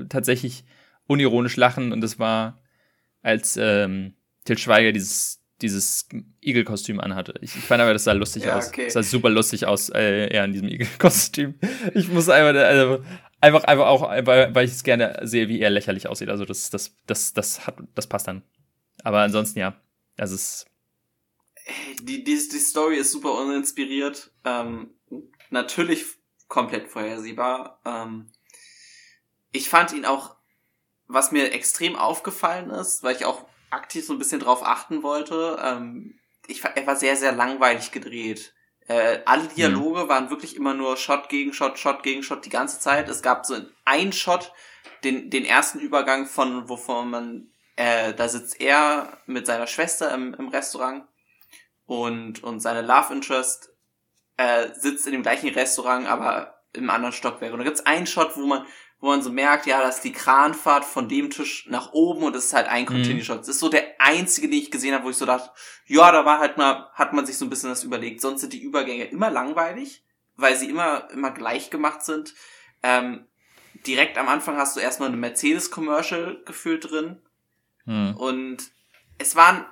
[0.08, 0.64] tatsächlich
[1.06, 2.62] unironisch lachen und das war,
[3.22, 6.06] als ähm, Til Schweiger dieses dieses
[6.42, 7.34] Igelkostüm anhatte.
[7.40, 8.68] Ich, ich fand aber, das sah lustig ja, aus.
[8.68, 8.84] Okay.
[8.84, 11.54] Das sah super lustig aus, äh, ja, in diesem Igelkostüm.
[11.94, 13.02] Ich muss einfach, also,
[13.40, 16.28] einfach, einfach auch, weil, weil ich es gerne sehe, wie er lächerlich aussieht.
[16.28, 18.42] Also das, das, das, das hat, das passt dann.
[19.02, 19.80] Aber ansonsten ja,
[20.16, 20.66] das ist.
[22.00, 24.30] Die, die, die Story ist super uninspiriert.
[24.44, 24.94] Ähm,
[25.50, 26.04] natürlich
[26.48, 27.80] komplett vorhersehbar.
[27.84, 28.30] Ähm,
[29.52, 30.36] ich fand ihn auch,
[31.06, 35.58] was mir extrem aufgefallen ist, weil ich auch aktiv so ein bisschen drauf achten wollte,
[35.62, 36.18] ähm,
[36.48, 38.54] ich, er war sehr, sehr langweilig gedreht.
[38.88, 40.08] Äh, alle Dialoge mhm.
[40.08, 43.08] waren wirklich immer nur Shot gegen Shot, Shot gegen Shot die ganze Zeit.
[43.08, 44.52] Es gab so einen Shot,
[45.02, 50.34] den, den ersten Übergang von, wovon man, äh, da sitzt er mit seiner Schwester im,
[50.34, 51.04] im Restaurant
[51.86, 53.70] und, und seine Love Interest
[54.36, 57.52] äh, sitzt in dem gleichen Restaurant, aber im anderen Stockwerk.
[57.52, 58.66] Und da gibt's einen Shot, wo man,
[59.00, 62.34] wo man so merkt, ja, das ist die Kranfahrt von dem Tisch nach oben und
[62.34, 62.88] es ist halt ein mhm.
[62.88, 63.40] Continue Shot.
[63.40, 65.50] Das ist so der einzige, den ich gesehen habe, wo ich so dachte,
[65.86, 68.20] ja, da war halt mal, hat man sich so ein bisschen das überlegt.
[68.20, 70.02] Sonst sind die Übergänge immer langweilig,
[70.36, 72.34] weil sie immer, immer gleich gemacht sind.
[72.82, 73.26] Ähm,
[73.86, 77.20] direkt am Anfang hast du erstmal eine Mercedes-Commercial gefühlt drin.
[77.84, 78.16] Mhm.
[78.16, 78.70] Und
[79.18, 79.66] es waren,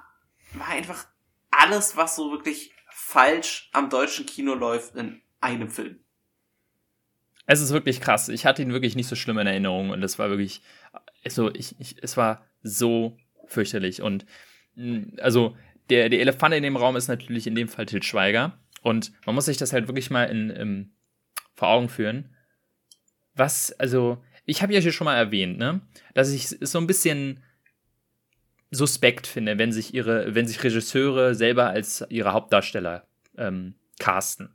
[0.53, 1.07] war einfach
[1.51, 6.04] alles, was so wirklich falsch am deutschen Kino läuft in einem Film.
[7.47, 8.29] Es ist wirklich krass.
[8.29, 10.63] Ich hatte ihn wirklich nicht so schlimm in Erinnerung und das war wirklich
[11.25, 14.03] also ich, ich, es war so fürchterlich.
[14.03, 14.27] Und
[14.77, 15.57] mm, also
[15.91, 18.59] der, der Elefant in dem Raum ist natürlich in dem Fall Til Schweiger.
[18.83, 20.93] Und man muss sich das halt wirklich mal in, in
[21.55, 22.35] vor Augen führen.
[23.35, 25.81] Was, also, ich habe ja hier schon mal erwähnt, ne,
[26.13, 27.43] dass ich es so ein bisschen
[28.71, 33.07] suspekt finde, wenn sich ihre, wenn sich Regisseure selber als ihre Hauptdarsteller
[33.39, 34.55] ähm, casten,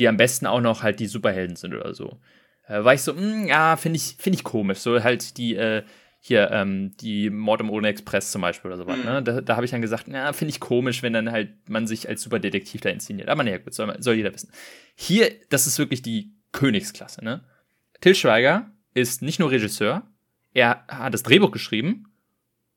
[0.00, 2.18] die am besten auch noch halt die Superhelden sind oder so.
[2.66, 4.78] Äh, war ich so, mh, hm, ja, finde ich, finde ich komisch.
[4.78, 5.82] So halt die, äh,
[6.20, 9.04] hier, ähm, die Mord im Ohne Express zum Beispiel oder sowas, mhm.
[9.04, 9.22] ne?
[9.22, 12.08] Da, da habe ich dann gesagt, ja, finde ich komisch, wenn dann halt man sich
[12.08, 13.28] als Superdetektiv da inszeniert.
[13.28, 14.50] Aber naja, gut, soll, soll jeder wissen.
[14.94, 17.44] Hier, das ist wirklich die Königsklasse, ne?
[18.00, 20.02] Till Schweiger ist nicht nur Regisseur,
[20.54, 22.10] er hat das Drehbuch geschrieben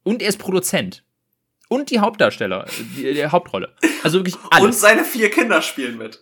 [0.03, 1.05] und er ist Produzent.
[1.69, 3.73] Und die Hauptdarsteller, die, die Hauptrolle.
[4.03, 4.65] Also wirklich alles.
[4.65, 6.21] Und seine vier Kinder spielen mit.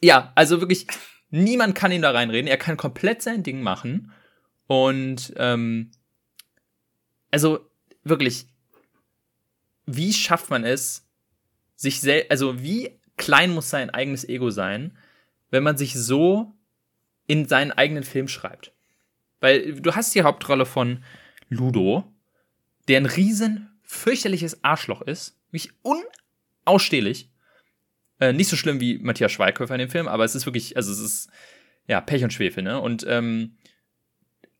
[0.00, 0.86] Ja, also wirklich,
[1.30, 2.48] niemand kann ihn da reinreden.
[2.48, 4.12] Er kann komplett sein Ding machen.
[4.66, 5.90] Und ähm,
[7.30, 7.68] also
[8.04, 8.46] wirklich,
[9.86, 11.06] wie schafft man es,
[11.76, 14.96] sich selbst, also wie klein muss sein eigenes Ego sein,
[15.50, 16.54] wenn man sich so
[17.26, 18.72] in seinen eigenen Film schreibt?
[19.40, 21.02] Weil du hast die Hauptrolle von
[21.48, 22.04] Ludo,
[22.88, 27.30] der ein riesen fürchterliches Arschloch ist, mich unausstehlich.
[28.20, 30.92] Äh, nicht so schlimm wie Matthias Schweighöfer in dem Film, aber es ist wirklich, also
[30.92, 31.30] es ist
[31.86, 32.80] ja Pech und Schwefel, ne?
[32.80, 33.56] Und ähm,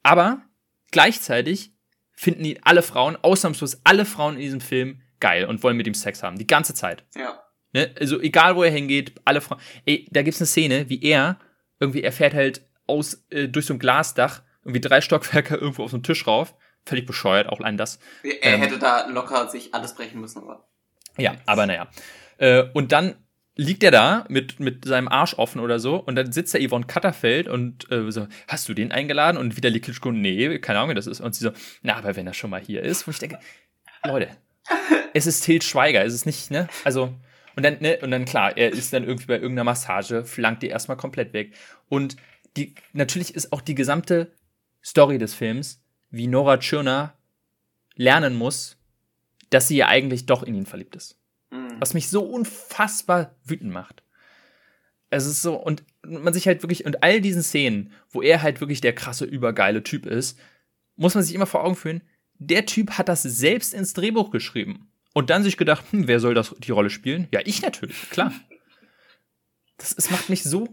[0.03, 0.43] aber
[0.91, 1.73] gleichzeitig
[2.13, 5.95] finden ihn alle Frauen, ausnahmslos alle Frauen in diesem Film geil und wollen mit ihm
[5.95, 6.39] Sex haben.
[6.39, 7.05] Die ganze Zeit.
[7.15, 7.43] Ja.
[7.73, 7.95] Ne?
[8.01, 9.61] Also egal wo er hingeht, alle Frauen.
[9.85, 11.39] Ey, da gibt's eine Szene, wie er,
[11.79, 15.91] irgendwie, er fährt halt aus, äh, durch so ein Glasdach, irgendwie drei Stockwerke irgendwo auf
[15.91, 16.55] so einen Tisch rauf.
[16.87, 17.99] Völlig bescheuert, auch allein das.
[18.23, 20.67] Er ähm, hätte da locker sich alles brechen müssen, aber.
[21.19, 21.91] Ja, aber naja.
[22.39, 23.17] Äh, und dann
[23.57, 26.87] liegt er da mit, mit seinem Arsch offen oder so und dann sitzt da Yvonne
[26.87, 29.37] Katterfeld und äh, so, hast du den eingeladen?
[29.37, 31.21] Und wieder Klitschko, nee, keine Ahnung, wer das ist.
[31.21, 33.39] Und sie so, na, aber wenn er schon mal hier ist, wo ich denke,
[34.05, 34.29] Leute,
[35.15, 36.69] es ist Til Schweiger, es ist nicht, ne?
[36.85, 37.15] Also,
[37.57, 40.69] und dann, ne, und dann klar, er ist dann irgendwie bei irgendeiner Massage, flankt die
[40.69, 41.55] erstmal komplett weg.
[41.89, 42.17] Und
[42.57, 44.33] die, natürlich ist auch die gesamte
[44.83, 47.15] Story des Films, wie Nora Tschirner
[47.95, 48.79] lernen muss,
[49.51, 51.20] dass sie ja eigentlich doch in ihn verliebt ist.
[51.81, 54.03] Was mich so unfassbar wütend macht.
[55.11, 58.61] Es ist so, und man sich halt wirklich, und all diesen Szenen, wo er halt
[58.61, 60.39] wirklich der krasse, übergeile Typ ist,
[60.97, 62.03] muss man sich immer vor Augen führen,
[62.35, 64.91] der Typ hat das selbst ins Drehbuch geschrieben.
[65.13, 67.27] Und dann sich gedacht, hm, wer soll das die Rolle spielen?
[67.33, 68.33] Ja, ich natürlich, klar.
[69.77, 70.69] Das, es macht mich so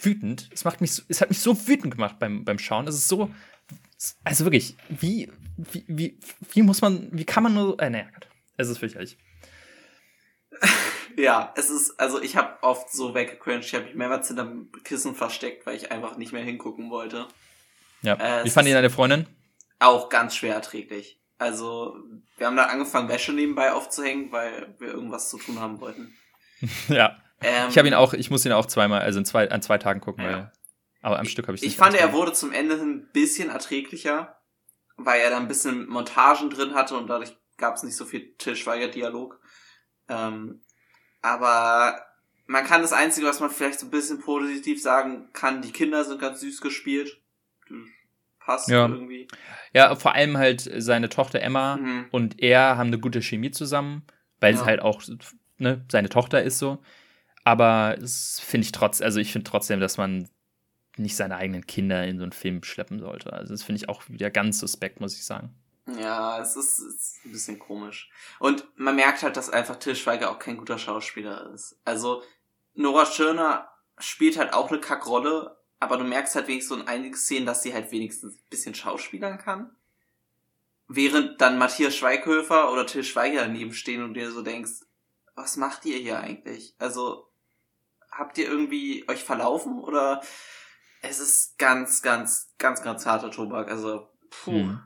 [0.00, 0.48] wütend.
[0.52, 2.86] Es macht mich, es hat mich so wütend gemacht beim, beim Schauen.
[2.86, 3.30] Es ist so,
[4.22, 6.18] also wirklich, wie, wie, wie,
[6.52, 8.06] wie muss man, wie kann man nur, äh, naja,
[8.56, 9.16] es ist fürchterlich.
[11.16, 14.70] Ja, es ist, also ich habe oft so weggecringed, ich habe mich mehrmals hinter dem
[14.84, 17.26] Kissen versteckt, weil ich einfach nicht mehr hingucken wollte.
[18.02, 18.14] Ja.
[18.14, 19.26] Äh, Wie fand ihr deine Freundin?
[19.78, 21.20] Auch ganz schwer erträglich.
[21.38, 21.96] Also,
[22.38, 26.16] wir haben dann angefangen, Wäsche nebenbei aufzuhängen, weil wir irgendwas zu tun haben wollten.
[26.88, 27.16] ja.
[27.42, 29.76] Ähm, ich habe ihn auch, ich muss ihn auch zweimal, also in zwei, an zwei
[29.76, 30.30] Tagen gucken, ja.
[30.30, 30.52] weil,
[31.02, 34.40] aber am Stück habe ich Ich fand, er wurde zum Ende hin ein bisschen erträglicher,
[34.96, 38.34] weil er da ein bisschen Montagen drin hatte und dadurch gab es nicht so viel
[38.38, 39.38] Till Schweiger-Dialog.
[40.08, 40.60] Ähm,
[41.22, 42.00] aber
[42.46, 46.04] man kann das Einzige, was man vielleicht so ein bisschen positiv sagen kann, die Kinder
[46.04, 47.20] sind ganz süß gespielt.
[48.38, 48.86] Passt ja.
[48.86, 49.26] irgendwie.
[49.72, 52.06] Ja, vor allem halt seine Tochter Emma mhm.
[52.12, 54.04] und er haben eine gute Chemie zusammen,
[54.38, 54.60] weil ja.
[54.60, 55.02] es halt auch
[55.58, 56.82] ne, seine Tochter ist so.
[57.42, 60.28] Aber es finde ich trotz, also ich finde trotzdem, dass man
[60.96, 63.32] nicht seine eigenen Kinder in so einen Film schleppen sollte.
[63.32, 65.54] Also das finde ich auch wieder ganz suspekt, muss ich sagen.
[65.86, 68.10] Ja, es ist, es ist ein bisschen komisch.
[68.40, 71.78] Und man merkt halt, dass einfach Till Schweiger auch kein guter Schauspieler ist.
[71.84, 72.22] Also,
[72.74, 77.46] Nora Schirner spielt halt auch eine Kackrolle, aber du merkst halt wenigstens in einigen Szenen,
[77.46, 79.76] dass sie halt wenigstens ein bisschen schauspielern kann.
[80.88, 84.80] Während dann Matthias Schweighöfer oder Till Schweiger daneben stehen und dir so denkst,
[85.36, 86.74] was macht ihr hier eigentlich?
[86.78, 87.28] Also,
[88.10, 90.20] habt ihr irgendwie euch verlaufen oder
[91.02, 93.70] es ist ganz, ganz, ganz, ganz harter Tobak.
[93.70, 94.52] Also, puh.
[94.52, 94.80] Hm.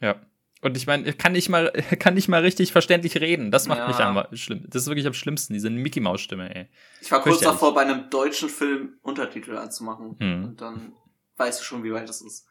[0.00, 0.20] Ja.
[0.66, 3.52] Und ich meine, kann nicht mal, kann nicht mal richtig verständlich reden.
[3.52, 3.86] Das macht ja.
[3.86, 4.64] mich am schlimm.
[4.68, 6.66] Das ist wirklich am schlimmsten, diese Mickey Maus Stimme, ey.
[7.00, 10.16] Ich war kurz davor, bei einem deutschen Film Untertitel anzumachen.
[10.18, 10.44] Hm.
[10.44, 10.92] Und dann
[11.36, 12.48] weißt du schon, wie weit das ist.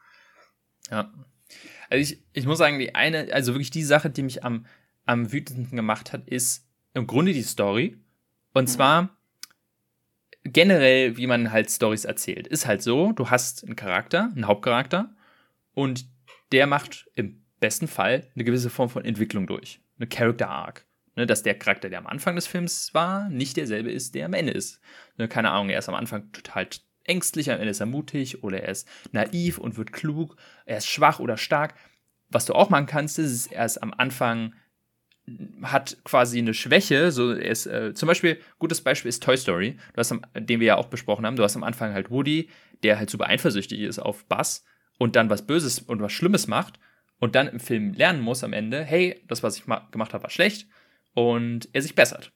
[0.90, 1.12] Ja.
[1.90, 4.64] Also ich, ich muss sagen, die eine, also wirklich die Sache, die mich am,
[5.04, 7.98] am wütendsten gemacht hat, ist im Grunde die Story.
[8.54, 8.68] Und mhm.
[8.68, 9.16] zwar
[10.42, 12.46] generell, wie man halt Stories erzählt.
[12.46, 15.14] Ist halt so, du hast einen Charakter, einen Hauptcharakter,
[15.74, 16.06] und
[16.52, 19.80] der macht im besten Fall eine gewisse Form von Entwicklung durch.
[19.98, 20.86] Eine Character Arc.
[21.16, 24.34] Ne, dass der Charakter, der am Anfang des Films war, nicht derselbe ist, der am
[24.34, 24.80] Ende ist.
[25.16, 26.68] Ne, keine Ahnung, er ist am Anfang total
[27.04, 30.86] ängstlich, am Ende ist er mutig oder er ist naiv und wird klug, er ist
[30.86, 31.74] schwach oder stark.
[32.28, 34.54] was du auch machen kannst, ist, er ist am Anfang
[35.62, 37.10] hat quasi eine Schwäche.
[37.10, 40.66] So ist, äh, zum Beispiel, gutes Beispiel ist Toy Story, du hast am, den wir
[40.66, 41.36] ja auch besprochen haben.
[41.36, 42.48] Du hast am Anfang halt Woody,
[42.84, 44.64] der halt super eifersüchtig ist auf Buzz
[44.98, 46.78] und dann was Böses und was Schlimmes macht
[47.18, 50.30] und dann im Film lernen muss am Ende, hey, das, was ich gemacht habe, war
[50.30, 50.68] schlecht
[51.14, 52.32] und er sich bessert.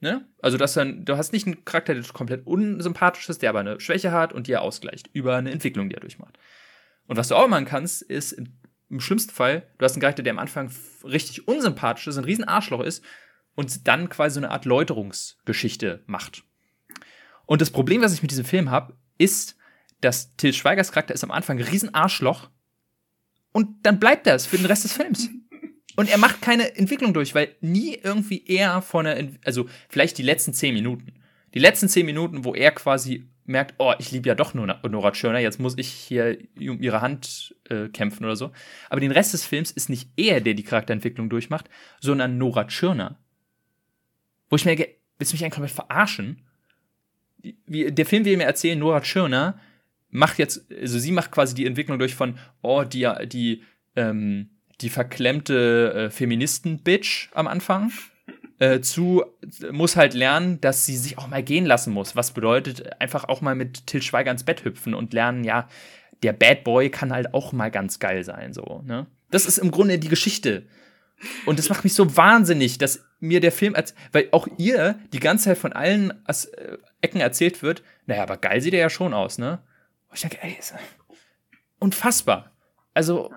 [0.00, 0.26] Ne?
[0.40, 3.80] Also das dann, du hast nicht einen Charakter, der komplett unsympathisch ist, der aber eine
[3.80, 6.38] Schwäche hat und die er ausgleicht über eine Entwicklung, die er durchmacht.
[7.06, 8.32] Und was du auch machen kannst, ist
[8.88, 10.70] im schlimmsten Fall, du hast einen Charakter, der am Anfang
[11.04, 13.04] richtig unsympathisch ist, ein riesen Arschloch ist
[13.54, 16.44] und dann quasi so eine Art Läuterungsgeschichte macht.
[17.46, 19.56] Und das Problem, was ich mit diesem Film habe, ist,
[20.00, 22.48] dass Till Schweigers Charakter ist am Anfang ein riesen Arschloch
[23.52, 25.28] und dann bleibt das für den Rest des Films.
[25.96, 30.22] Und er macht keine Entwicklung durch, weil nie irgendwie er von der, also vielleicht die
[30.22, 31.12] letzten zehn Minuten.
[31.52, 35.40] Die letzten zehn Minuten, wo er quasi merkt, oh, ich liebe ja doch Nora Tschirner,
[35.40, 38.52] jetzt muss ich hier um ihre Hand äh, kämpfen oder so.
[38.88, 41.68] Aber den Rest des Films ist nicht er, der die Charakterentwicklung durchmacht,
[42.00, 43.18] sondern Nora Tschirner.
[44.48, 46.46] Wo ich mir denke, willst du mich eigentlich komplett verarschen?
[47.66, 49.60] Wie, der Film will mir erzählen, Nora Tschirner
[50.10, 53.62] macht jetzt, also sie macht quasi die Entwicklung durch von, oh, die, die,
[53.96, 57.92] ähm, die verklemmte äh, Feministen-Bitch am Anfang
[58.58, 59.24] äh, zu,
[59.72, 62.14] muss halt lernen, dass sie sich auch mal gehen lassen muss.
[62.14, 65.68] Was bedeutet, einfach auch mal mit Till Schweiger ins Bett hüpfen und lernen, ja,
[66.22, 69.06] der Bad Boy kann halt auch mal ganz geil sein, so, ne?
[69.30, 70.66] Das ist im Grunde die Geschichte.
[71.46, 75.20] Und das macht mich so wahnsinnig, dass mir der Film, als, weil auch ihr die
[75.20, 79.14] ganze Zeit von allen äh, Ecken erzählt wird, naja, aber geil sieht er ja schon
[79.14, 79.60] aus, ne?
[80.12, 80.74] Ich denke, ey, ist
[81.78, 82.52] unfassbar.
[82.94, 83.30] Also,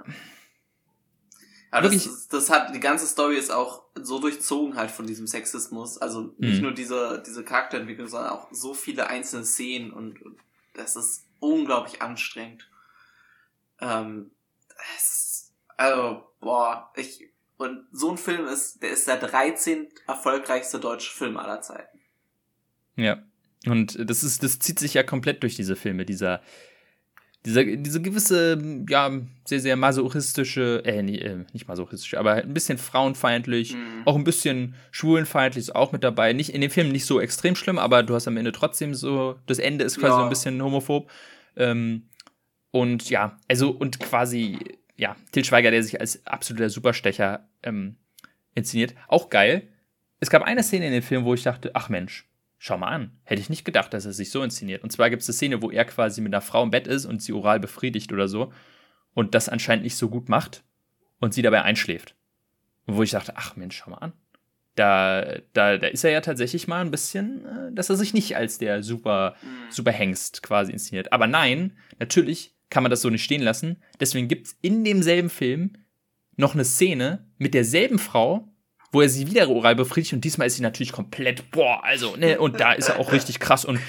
[1.74, 5.98] aber das, das hat, die ganze Story ist auch so durchzogen halt von diesem Sexismus.
[5.98, 6.62] Also nicht mhm.
[6.62, 10.40] nur diese, diese Charakterentwicklung, sondern auch so viele einzelne Szenen und, und
[10.76, 12.70] das ist unglaublich anstrengend.
[13.80, 14.30] Ähm,
[14.96, 19.90] es, also, boah, ich, und so ein Film ist, der ist der 13.
[20.06, 22.00] erfolgreichste deutsche Film aller Zeiten.
[22.96, 23.24] Ja.
[23.66, 26.42] Und das ist, das zieht sich ja komplett durch diese Filme, dieser,
[27.46, 29.12] dieser, diese gewisse, ja,
[29.46, 34.04] sehr, sehr masochistische, äh, nee, äh, nicht masochistische, aber ein bisschen frauenfeindlich, mhm.
[34.06, 36.34] auch ein bisschen schwulenfeindlich ist auch mit dabei.
[36.34, 39.38] Nicht, in dem Film nicht so extrem schlimm, aber du hast am Ende trotzdem so,
[39.46, 40.18] das Ende ist quasi ja.
[40.18, 41.10] so ein bisschen homophob.
[41.56, 42.04] Ähm,
[42.72, 44.58] und ja, also, und quasi,
[44.96, 47.96] ja, Til Schweiger, der sich als absoluter Superstecher ähm,
[48.56, 49.68] inszeniert, auch geil.
[50.20, 52.26] Es gab eine Szene in dem Film, wo ich dachte, ach Mensch,
[52.64, 53.12] schau mal an.
[53.26, 54.84] Hätte ich nicht gedacht, dass er sich so inszeniert.
[54.84, 57.06] Und zwar gibt es eine Szene, wo er quasi mit einer Frau im Bett ist
[57.06, 58.54] und sie oral befriedigt oder so
[59.14, 60.64] und das anscheinend nicht so gut macht
[61.20, 62.16] und sie dabei einschläft.
[62.86, 64.14] Und wo ich dachte, ach Mensch, schau mal an.
[64.76, 68.38] Da, da, da ist er ja tatsächlich mal ein bisschen, äh, dass er sich nicht
[68.38, 69.70] als der super, mhm.
[69.70, 71.12] super Hengst quasi inszeniert.
[71.12, 73.84] Aber nein, natürlich kann man das so nicht stehen lassen.
[74.00, 75.74] Deswegen gibt es in demselben Film
[76.38, 78.53] noch eine Szene mit derselben Frau,
[78.94, 82.40] wo er sie wieder oral befriedigt und diesmal ist sie natürlich komplett, boah, also, ne,
[82.40, 83.80] und da ist er auch richtig krass und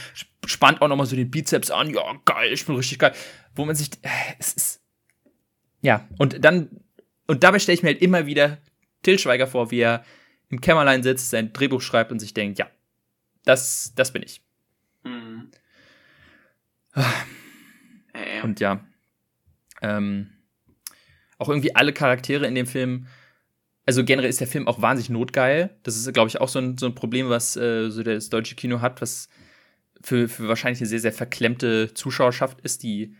[0.46, 3.12] spannt auch nochmal so den Bizeps an, ja, geil, ich bin richtig geil.
[3.54, 4.80] Wo man sich, äh, es ist,
[5.82, 6.80] ja, und dann,
[7.26, 8.58] und dabei stelle ich mir halt immer wieder
[9.02, 10.04] Till Schweiger vor, wie er
[10.48, 12.70] im Kämmerlein sitzt, sein Drehbuch schreibt und sich denkt, ja,
[13.44, 14.40] das, das bin ich.
[15.02, 15.50] Mhm.
[18.42, 18.80] Und ja,
[19.82, 20.30] ähm,
[21.36, 23.06] auch irgendwie alle Charaktere in dem Film
[23.86, 25.70] also generell ist der Film auch wahnsinnig notgeil.
[25.82, 28.54] Das ist, glaube ich, auch so ein, so ein Problem, was äh, so das deutsche
[28.54, 29.28] Kino hat, was
[30.02, 33.14] für, für wahrscheinlich eine sehr, sehr verklemmte Zuschauerschaft ist, die,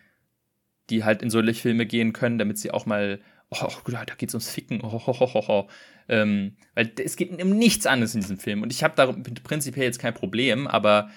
[0.91, 4.35] die halt in solche Filme gehen können, damit sie auch mal, oh, oh da geht's
[4.35, 5.69] ums Ficken, oh, oh, oh, oh, oh.
[6.09, 8.63] Ähm, weil es geht um nichts anderes in diesem Film.
[8.63, 11.11] Und ich habe da prinzipiell jetzt kein Problem, aber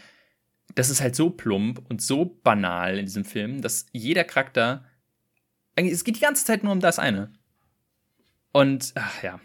[0.76, 4.86] das ist halt so plump und so banal in diesem Film, dass jeder Charakter,
[5.76, 7.32] es geht die ganze Zeit nur um das eine.
[8.52, 9.40] Und, ach ja.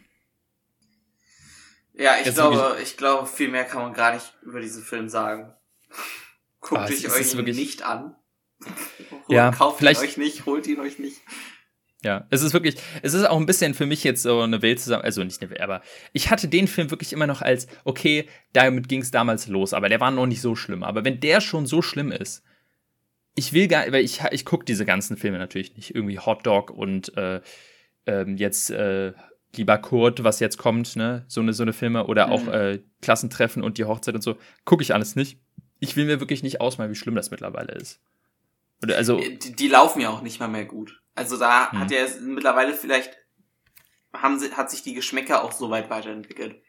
[1.95, 5.09] Ja, ich Jetzt glaube, ich glaube, viel mehr kann man gar nicht über diesen Film
[5.09, 5.53] sagen.
[6.61, 8.15] Guckt ah, euch euch nicht an.
[9.29, 11.21] ja, kauft vielleicht, ihn euch nicht, holt ihn euch nicht.
[12.05, 14.81] Ja, es ist wirklich, es ist auch ein bisschen für mich jetzt so eine Welt
[14.81, 18.29] zusammen, also nicht eine Welt, aber ich hatte den Film wirklich immer noch als, okay,
[18.53, 20.83] damit ging es damals los, aber der war noch nicht so schlimm.
[20.83, 22.43] Aber wenn der schon so schlimm ist,
[23.37, 26.71] ich will gar, weil ich, ich gucke diese ganzen Filme natürlich nicht, irgendwie Hot Dog
[26.71, 27.41] und äh,
[28.07, 29.13] ähm, jetzt äh,
[29.55, 32.53] lieber Kurt, was jetzt kommt, ne, so eine so eine Filme oder auch mhm.
[32.53, 35.39] äh, Klassentreffen und die Hochzeit und so, gucke ich alles nicht.
[35.79, 38.01] Ich will mir wirklich nicht ausmalen, wie schlimm das mittlerweile ist.
[38.83, 41.01] Oder also die, die laufen ja auch nicht mal mehr gut.
[41.15, 41.81] Also da mhm.
[41.81, 43.19] hat ja mittlerweile vielleicht
[44.13, 46.63] haben sie, hat sich die Geschmäcker auch so weit weiterentwickelt.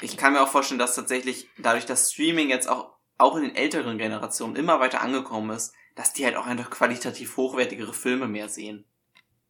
[0.00, 3.54] Ich kann mir auch vorstellen, dass tatsächlich dadurch, dass Streaming jetzt auch auch in den
[3.54, 8.48] älteren Generationen immer weiter angekommen ist, dass die halt auch einfach qualitativ hochwertigere Filme mehr
[8.48, 8.86] sehen.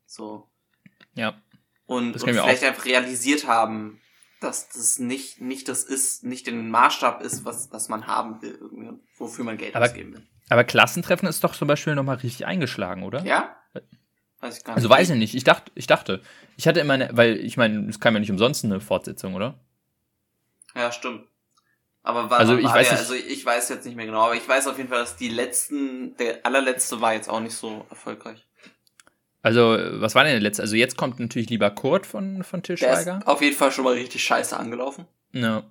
[0.07, 0.50] So.
[1.15, 1.41] Ja.
[1.87, 4.01] Und, und vielleicht einfach realisiert haben,
[4.41, 8.57] dass das nicht, nicht das ist, nicht den Maßstab ist, was, was man haben will,
[8.61, 10.27] irgendwie, wofür man Geld aber, ausgeben will.
[10.49, 13.25] Aber Klassentreffen ist doch zum Beispiel nochmal richtig eingeschlagen, oder?
[13.25, 13.57] Ja?
[14.41, 14.91] Weiß ich gar also nicht.
[14.91, 15.35] Also weiß ich nicht.
[15.35, 16.23] Ich dachte, ich dachte.
[16.57, 19.59] Ich hatte immer eine, weil ich meine, es kam ja nicht umsonst eine Fortsetzung, oder?
[20.75, 21.27] Ja, stimmt.
[22.03, 24.35] Aber war, also ich war weiß ja, also ich weiß jetzt nicht mehr genau, aber
[24.35, 27.85] ich weiß auf jeden Fall, dass die letzten, der allerletzte war jetzt auch nicht so
[27.91, 28.47] erfolgreich.
[29.43, 30.63] Also, was war denn der letzte?
[30.63, 33.21] Also jetzt kommt natürlich lieber Kurt von, von Til Schweiger.
[33.25, 35.07] Auf jeden Fall schon mal richtig scheiße angelaufen.
[35.33, 35.65] Ja.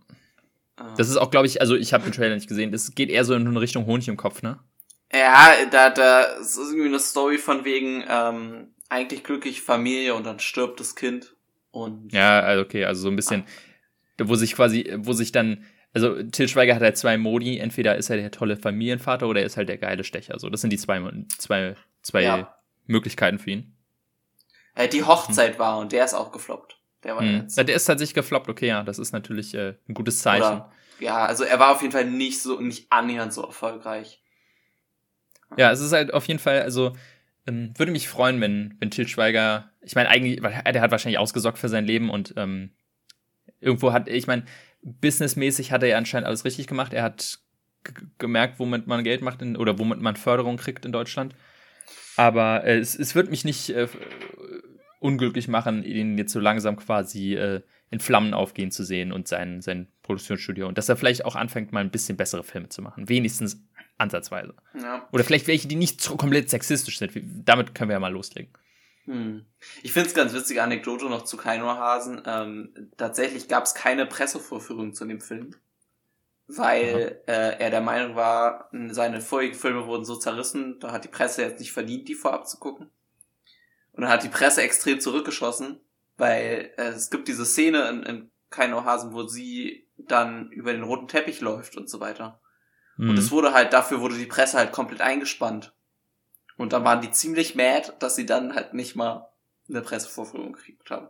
[0.76, 0.94] Ah.
[0.98, 3.26] Das ist auch, glaube ich, also ich habe den Trailer nicht gesehen, das geht eher
[3.26, 4.60] so in Richtung Honig im Kopf, ne?
[5.14, 10.40] Ja, da, da ist irgendwie eine Story von wegen, ähm, eigentlich glücklich Familie und dann
[10.40, 11.36] stirbt das Kind.
[11.72, 14.24] Und ja, also okay, also so ein bisschen, ah.
[14.26, 15.64] wo sich quasi, wo sich dann,
[15.94, 19.46] also Til Schweiger hat halt zwei Modi, entweder ist er der tolle Familienvater oder er
[19.46, 20.40] ist halt der geile Stecher.
[20.40, 21.02] So, das sind die zwei,
[21.38, 22.56] zwei, zwei ja.
[22.90, 23.76] Möglichkeiten für ihn.
[24.76, 25.60] Äh, die Hochzeit hm.
[25.60, 26.78] war und der ist auch gefloppt.
[27.04, 27.42] Der war hm.
[27.42, 27.58] jetzt.
[27.58, 30.44] Ja, der ist tatsächlich gefloppt, okay, ja, das ist natürlich äh, ein gutes Zeichen.
[30.44, 34.22] Oder, ja, also er war auf jeden Fall nicht so, nicht annähernd so erfolgreich.
[35.58, 36.96] Ja, es ist halt auf jeden Fall, also
[37.48, 41.20] ähm, würde mich freuen, wenn, wenn Til Schweiger, ich meine, eigentlich, weil der hat wahrscheinlich
[41.20, 42.72] ausgesorgt für sein Leben und ähm,
[43.60, 44.46] irgendwo hat, ich meine,
[44.82, 46.94] businessmäßig hat er ja anscheinend alles richtig gemacht.
[46.94, 47.40] Er hat
[48.18, 51.34] gemerkt, womit man Geld macht in, oder womit man Förderung kriegt in Deutschland.
[52.20, 53.88] Aber äh, es, es wird mich nicht äh,
[55.00, 57.62] unglücklich machen, ihn jetzt so langsam quasi äh,
[57.92, 60.68] in Flammen aufgehen zu sehen und sein, sein Produktionsstudio.
[60.68, 63.08] Und dass er vielleicht auch anfängt, mal ein bisschen bessere Filme zu machen.
[63.08, 63.64] Wenigstens
[63.98, 64.54] ansatzweise.
[64.78, 65.08] Ja.
[65.14, 67.14] Oder vielleicht welche, die nicht so komplett sexistisch sind.
[67.46, 68.52] Damit können wir ja mal loslegen.
[69.06, 69.46] Hm.
[69.82, 72.22] Ich finde es ganz witzige Anekdote noch zu Kainohasen.
[72.26, 75.56] Ähm, tatsächlich gab es keine Pressevorführung zu dem Film,
[76.50, 81.10] weil äh, er der Meinung war, seine vorigen Filme wurden so zerrissen, da hat die
[81.10, 82.90] Presse jetzt nicht verdient, die vorab zu gucken.
[83.94, 85.80] Und dann hat die Presse extrem zurückgeschossen,
[86.18, 91.08] weil äh, es gibt diese Szene in, in Kainohasen, wo sie dann über den roten
[91.08, 92.40] Teppich läuft und so weiter.
[92.98, 93.12] Mhm.
[93.12, 95.74] Und es wurde halt, dafür wurde die Presse halt komplett eingespannt.
[96.58, 99.30] Und dann waren die ziemlich mad, dass sie dann halt nicht mal
[99.70, 101.08] eine Pressevorführung gekriegt haben.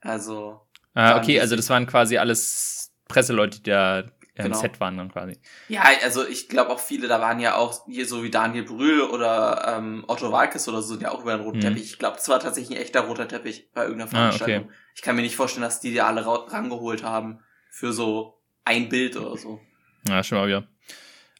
[0.00, 0.60] Also.
[0.94, 4.04] Ah, okay, also das waren quasi alles Presseleute, die da
[4.36, 4.58] im genau.
[4.58, 5.38] Set waren dann quasi.
[5.68, 9.00] Ja, also ich glaube auch viele, da waren ja auch hier so wie Daniel Brühl
[9.00, 11.62] oder ähm, Otto Walkes oder so, sind ja auch über den roten mhm.
[11.62, 11.84] Teppich.
[11.84, 14.64] Ich glaube, es war tatsächlich ein echter roter Teppich bei irgendeiner Veranstaltung.
[14.64, 14.76] Ah, okay.
[14.94, 19.16] Ich kann mir nicht vorstellen, dass die die alle rangeholt haben für so ein Bild
[19.16, 19.60] oder so.
[20.06, 20.68] Ja, schon mal wieder.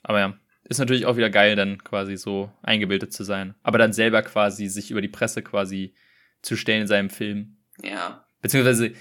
[0.03, 0.35] Aber ja,
[0.65, 3.55] ist natürlich auch wieder geil, dann quasi so eingebildet zu sein.
[3.63, 5.95] Aber dann selber quasi sich über die Presse quasi
[6.43, 7.59] zu stellen in seinem Film.
[7.83, 8.27] Ja.
[8.41, 8.93] Beziehungsweise,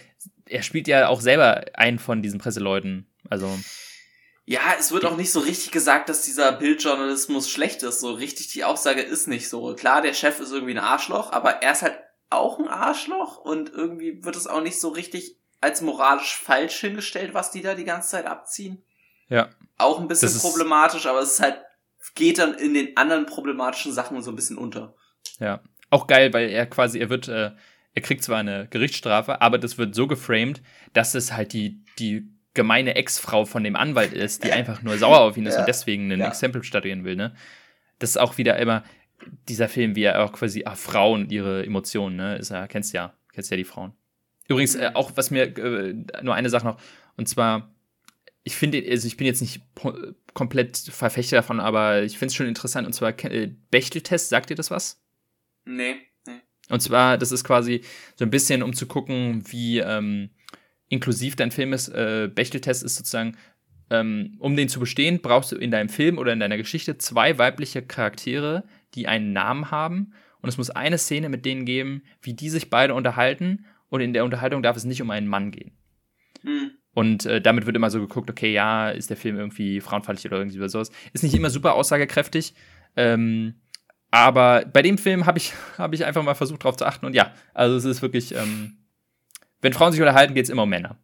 [0.46, 3.08] er spielt ja auch selber einen von diesen Presseleuten.
[3.30, 3.48] Also.
[4.48, 8.00] Ja, es wird auch nicht so richtig gesagt, dass dieser Bildjournalismus schlecht ist.
[8.00, 9.74] So richtig die Aussage ist nicht so.
[9.74, 11.98] Klar, der Chef ist irgendwie ein Arschloch, aber er ist halt
[12.30, 17.34] auch ein Arschloch und irgendwie wird es auch nicht so richtig als moralisch falsch hingestellt,
[17.34, 18.84] was die da die ganze Zeit abziehen.
[19.30, 19.50] Ja.
[19.78, 21.60] Auch ein bisschen problematisch, aber es ist halt,
[22.14, 24.96] geht dann in den anderen problematischen Sachen so ein bisschen unter.
[25.40, 25.62] Ja.
[25.90, 27.52] Auch geil, weil er quasi, er wird, äh,
[27.94, 30.62] er kriegt zwar eine Gerichtsstrafe, aber das wird so geframed,
[30.94, 35.22] dass es halt die, die gemeine Ex-Frau von dem Anwalt ist, die einfach nur sauer
[35.22, 35.60] auf ihn ist ja.
[35.60, 36.28] und deswegen ein ja.
[36.28, 37.36] Exempel statuieren will, ne?
[38.00, 38.84] Das ist auch wieder immer
[39.48, 42.38] dieser Film, wie er auch quasi, ah, Frauen, ihre Emotionen, ne?
[42.38, 43.94] Ist ja, kennst ja, kennst ja die Frauen.
[44.48, 46.80] Übrigens, äh, auch was mir, äh, nur eine Sache noch,
[47.18, 47.74] und zwar,
[48.44, 49.62] ich finde, also ich bin jetzt nicht
[50.34, 52.86] komplett Verfechter davon, aber ich finde es schon interessant.
[52.86, 55.02] Und zwar äh, Bechteltest, sagt ihr das was?
[55.66, 55.96] Nee,
[56.28, 56.42] nee.
[56.70, 57.82] Und zwar, das ist quasi
[58.16, 60.30] so ein bisschen, um zu gucken, wie ähm,
[60.90, 61.90] inklusiv dein Film ist.
[61.90, 63.38] Äh, Bechteltest ist sozusagen,
[63.90, 67.38] ähm, um den zu bestehen, brauchst du in deinem Film oder in deiner Geschichte zwei
[67.38, 68.64] weibliche Charaktere,
[68.94, 70.14] die einen Namen haben.
[70.42, 73.66] Und es muss eine Szene mit denen geben, wie die sich beide unterhalten.
[73.90, 75.72] Und in der Unterhaltung darf es nicht um einen Mann gehen.
[76.42, 76.72] Hm.
[76.94, 80.38] Und äh, damit wird immer so geguckt, okay, ja, ist der Film irgendwie frauenfeindlich oder
[80.38, 80.92] irgendwie sowas.
[81.14, 82.54] Ist nicht immer super aussagekräftig.
[82.96, 83.56] Ähm,
[84.12, 87.06] aber bei dem Film habe ich, hab ich einfach mal versucht, darauf zu achten.
[87.06, 88.78] Und ja, also es ist wirklich, ähm,
[89.66, 90.98] wenn Frauen sich unterhalten, geht es immer um Männer.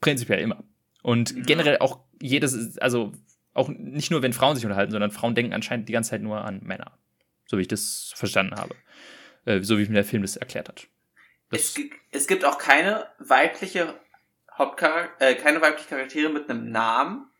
[0.00, 0.62] Prinzipiell immer.
[1.02, 1.42] Und ja.
[1.42, 3.12] generell auch jedes, also
[3.54, 6.44] auch nicht nur, wenn Frauen sich unterhalten, sondern Frauen denken anscheinend die ganze Zeit nur
[6.44, 6.98] an Männer.
[7.46, 8.74] So wie ich das verstanden habe.
[9.46, 10.86] Äh, so wie mir der Film das erklärt hat.
[11.50, 11.80] Das es,
[12.10, 13.94] es gibt auch keine weibliche
[14.52, 17.30] Hauptcharakter, äh, keine weiblichen Charaktere mit einem Namen,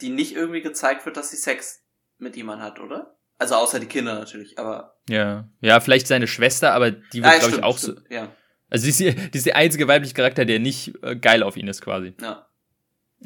[0.00, 1.82] die nicht irgendwie gezeigt wird, dass sie Sex
[2.18, 3.16] mit jemandem hat, oder?
[3.38, 5.00] Also außer die Kinder natürlich, aber.
[5.08, 8.14] Ja, ja, vielleicht seine Schwester, aber die wird, ja, glaube ich, auch stimmt, so.
[8.14, 8.28] Ja.
[8.70, 11.56] Also die ist, die, die ist der einzige weibliche Charakter, der nicht äh, geil auf
[11.56, 12.14] ihn ist, quasi.
[12.20, 12.46] Ja.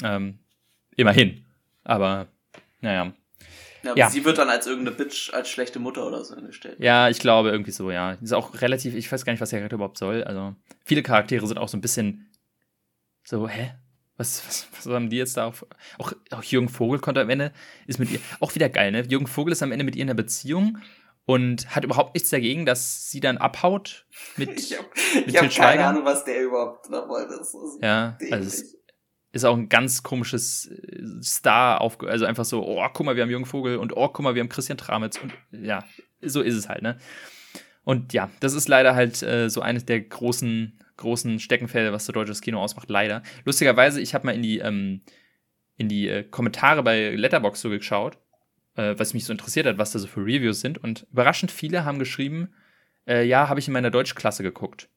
[0.02, 0.38] Ähm,
[0.96, 1.44] immerhin.
[1.84, 2.26] Aber,
[2.80, 3.12] naja.
[3.82, 4.10] Ja, ja.
[4.10, 6.76] sie wird dann als irgendeine Bitch, als schlechte Mutter oder so hingestellt.
[6.80, 8.12] Ja, ich glaube irgendwie so, ja.
[8.12, 10.24] Ist auch relativ, ich weiß gar nicht, was der Charakter überhaupt soll.
[10.24, 12.30] Also, viele Charaktere sind auch so ein bisschen
[13.22, 13.74] so, hä?
[14.16, 15.66] Was, was, was haben die jetzt da auf?
[15.98, 17.52] Auch, auch Jürgen Vogel konnte am Ende,
[17.86, 19.02] ist mit ihr, auch wieder geil, ne?
[19.02, 20.78] Jürgen Vogel ist am Ende mit ihr in einer Beziehung
[21.26, 24.06] und hat überhaupt nichts dagegen, dass sie dann abhaut
[24.36, 24.76] mit Ich
[25.36, 27.40] habe hab keine Ahnung, was der überhaupt da wollte.
[27.80, 28.76] Ja, also es
[29.32, 33.22] ist auch ein ganz komisches äh, Star auf, also einfach so, oh, guck mal, wir
[33.22, 35.84] haben Jürgen Vogel und oh, guck mal, wir haben Christian Tramitz und ja,
[36.20, 36.98] so ist es halt, ne?
[37.84, 42.12] Und ja, das ist leider halt äh, so eines der großen großen Steckenpferde, was so
[42.12, 43.22] deutsches Kino ausmacht, leider.
[43.44, 45.02] Lustigerweise, ich habe mal in die, ähm,
[45.76, 48.18] in die äh, Kommentare bei Letterbox so geschaut,
[48.76, 50.78] äh, was mich so interessiert hat, was da so für Reviews sind.
[50.78, 52.52] Und überraschend viele haben geschrieben,
[53.06, 54.88] äh, ja, habe ich in meiner Deutschklasse geguckt.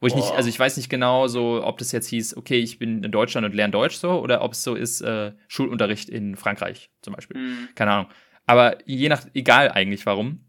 [0.00, 2.78] Wo ich nicht, also ich weiß nicht genau so, ob das jetzt hieß, okay, ich
[2.78, 6.36] bin in Deutschland und lerne Deutsch so, oder ob es so ist, äh, Schulunterricht in
[6.36, 7.38] Frankreich zum Beispiel.
[7.38, 7.68] Mhm.
[7.74, 8.06] Keine Ahnung.
[8.44, 10.40] Aber je nach, egal eigentlich warum,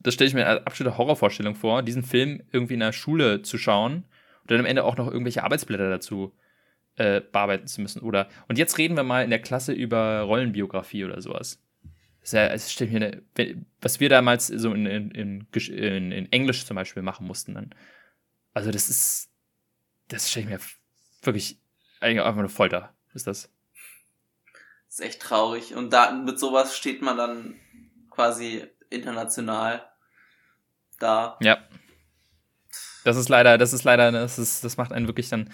[0.00, 3.58] das stelle ich mir als absolute Horrorvorstellung vor, diesen Film irgendwie in der Schule zu
[3.58, 4.04] schauen
[4.42, 6.32] und dann am Ende auch noch irgendwelche Arbeitsblätter dazu
[6.98, 8.02] äh, bearbeiten zu müssen.
[8.02, 11.62] Oder und jetzt reden wir mal in der Klasse über Rollenbiografie oder sowas.
[12.20, 16.66] Das, ja, das stelle mir eine, was wir damals so in, in, in, in, Englisch
[16.66, 17.74] zum Beispiel machen mussten dann.
[18.52, 19.30] Also das ist,
[20.08, 20.60] das stelle ich mir
[21.22, 21.58] wirklich
[22.00, 22.94] einfach eine Folter.
[23.14, 23.50] Ist das?
[24.86, 25.74] Das ist echt traurig.
[25.74, 27.60] Und da mit sowas steht man dann
[28.10, 29.88] quasi international
[30.98, 31.38] da.
[31.40, 31.58] Ja.
[33.04, 35.50] Das ist leider, das ist leider, das ist, das macht einen wirklich dann.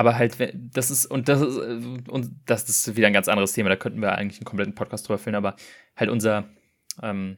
[0.00, 3.68] Aber halt, das ist, und das ist, und das ist wieder ein ganz anderes Thema,
[3.68, 5.56] da könnten wir eigentlich einen kompletten Podcast drüber füllen, aber
[5.94, 6.48] halt unser,
[7.02, 7.36] ähm,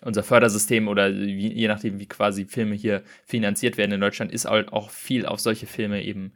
[0.00, 4.44] unser Fördersystem oder wie, je nachdem, wie quasi Filme hier finanziert werden in Deutschland, ist
[4.44, 6.34] halt auch viel auf solche Filme eben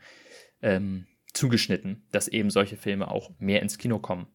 [0.61, 4.27] ähm, zugeschnitten, dass eben solche Filme auch mehr ins Kino kommen.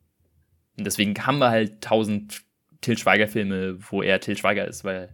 [0.78, 2.44] Und deswegen haben wir halt tausend
[2.80, 5.14] Till Schweiger-Filme, wo er Till Schweiger ist, weil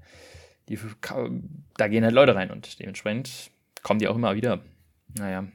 [0.67, 0.77] die,
[1.77, 3.49] da gehen halt Leute rein und dementsprechend
[3.81, 4.61] kommen die auch immer wieder.
[5.17, 5.47] Naja.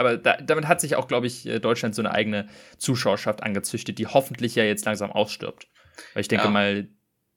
[0.00, 2.48] Aber da, damit hat sich auch, glaube ich, äh, Deutschland so eine eigene
[2.78, 5.68] Zuschauerschaft angezüchtet, die hoffentlich ja jetzt langsam ausstirbt.
[6.14, 6.50] Weil ich denke ja.
[6.50, 6.88] mal,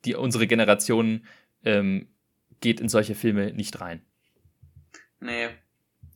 [0.06, 1.26] die, unsere Generation
[1.66, 2.08] ähm,
[2.62, 4.02] geht in solche Filme nicht rein.
[5.20, 5.50] Nee.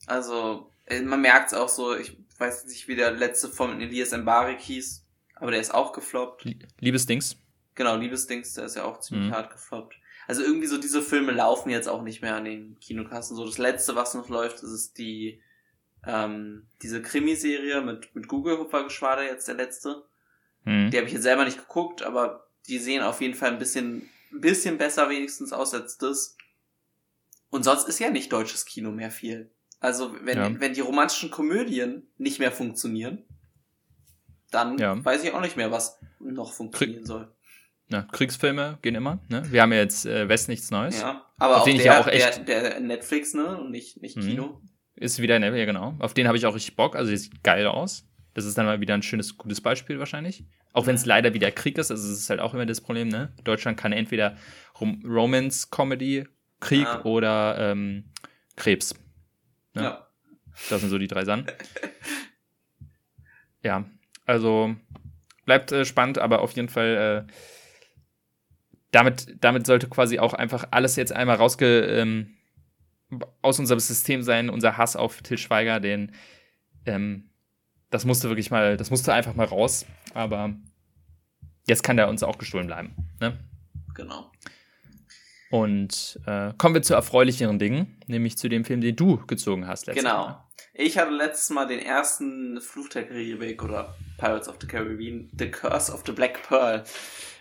[0.06, 4.16] Also, äh, man merkt es auch so, ich weiß nicht, wie der letzte von Elias
[4.16, 6.46] Mbarek hieß, aber der ist auch gefloppt.
[6.80, 7.36] Liebesdings.
[7.74, 9.34] Genau, Liebesdings, der ist ja auch ziemlich mhm.
[9.34, 9.96] hart gefloppt.
[10.26, 13.36] Also irgendwie so diese Filme laufen jetzt auch nicht mehr an den Kinokassen.
[13.36, 15.42] So das letzte, was noch läuft, ist die
[16.06, 20.04] ähm, diese Krimiserie mit mit Google Hupfergeschwader jetzt der letzte.
[20.64, 20.90] Mhm.
[20.90, 24.08] Die habe ich jetzt selber nicht geguckt, aber die sehen auf jeden Fall ein bisschen
[24.32, 26.36] ein bisschen besser wenigstens aus als das.
[27.50, 29.50] Und sonst ist ja nicht deutsches Kino mehr viel.
[29.80, 30.60] Also wenn ja.
[30.60, 33.24] wenn die romantischen Komödien nicht mehr funktionieren,
[34.50, 35.02] dann ja.
[35.04, 37.32] weiß ich auch nicht mehr, was noch funktionieren Krieg soll.
[37.90, 39.42] Ja, Kriegsfilme gehen immer, ne?
[39.50, 41.00] Wir haben ja jetzt äh, West nichts Neues.
[41.00, 43.58] Ja, aber auf, auf den der, ich ja auch echt der, der Netflix, ne?
[43.58, 44.60] Und nicht, nicht mhm.
[45.00, 45.94] Ist wieder, ja genau.
[46.00, 46.96] Auf den habe ich auch richtig Bock.
[46.96, 48.04] Also, der sieht geil aus.
[48.34, 50.44] Das ist dann mal wieder ein schönes, gutes Beispiel wahrscheinlich.
[50.72, 53.08] Auch wenn es leider wieder Krieg ist, also es ist halt auch immer das Problem,
[53.08, 53.32] ne?
[53.42, 54.36] Deutschland kann entweder
[54.80, 56.26] Rom Romance, Comedy,
[56.60, 57.04] Krieg ja.
[57.04, 58.04] oder ähm,
[58.56, 58.94] Krebs.
[59.74, 59.82] Ne?
[59.82, 60.06] Ja.
[60.70, 61.46] Das sind so die drei Sachen.
[63.62, 63.84] ja,
[64.26, 64.74] also
[65.44, 67.32] bleibt äh, spannend, aber auf jeden Fall äh,
[68.90, 72.37] damit, damit sollte quasi auch einfach alles jetzt einmal rausge ähm,
[73.42, 76.12] aus unserem System sein, unser Hass auf Till Schweiger, den
[76.86, 77.30] ähm,
[77.90, 80.54] das musste wirklich mal, das musste einfach mal raus, aber
[81.66, 82.94] jetzt kann der uns auch gestohlen bleiben.
[83.20, 83.38] Ne?
[83.94, 84.30] Genau.
[85.50, 89.86] Und äh, kommen wir zu erfreulicheren Dingen, nämlich zu dem Film, den du gezogen hast
[89.86, 90.26] letztes genau.
[90.26, 90.44] Mal.
[90.74, 95.50] Ich hatte letztes Mal den ersten Fluch der Karibik oder Pirates of the Caribbean, The
[95.50, 96.84] Curse of the Black Pearl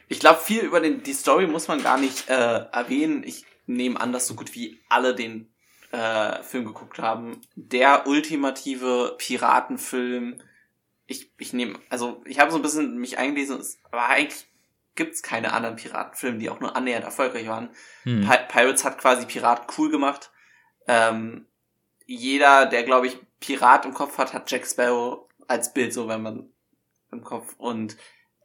[0.09, 2.33] ich glaube, viel über den, die Story muss man gar nicht äh,
[2.71, 3.23] erwähnen.
[3.23, 5.51] Ich nehme an, dass so gut wie alle den
[5.91, 7.41] äh, Film geguckt haben.
[7.55, 10.41] Der ultimative Piratenfilm.
[11.05, 14.47] Ich, ich nehme, also ich habe so ein bisschen mich eingelesen, aber eigentlich
[14.95, 17.69] gibt's keine anderen Piratenfilme, die auch nur annähernd erfolgreich waren.
[18.03, 18.27] Hm.
[18.49, 20.31] Pirates hat quasi Piraten cool gemacht.
[20.87, 21.45] Ähm,
[22.05, 26.23] jeder, der glaube ich Pirat im Kopf hat, hat Jack Sparrow als Bild so, wenn
[26.23, 26.49] man
[27.11, 27.95] im Kopf und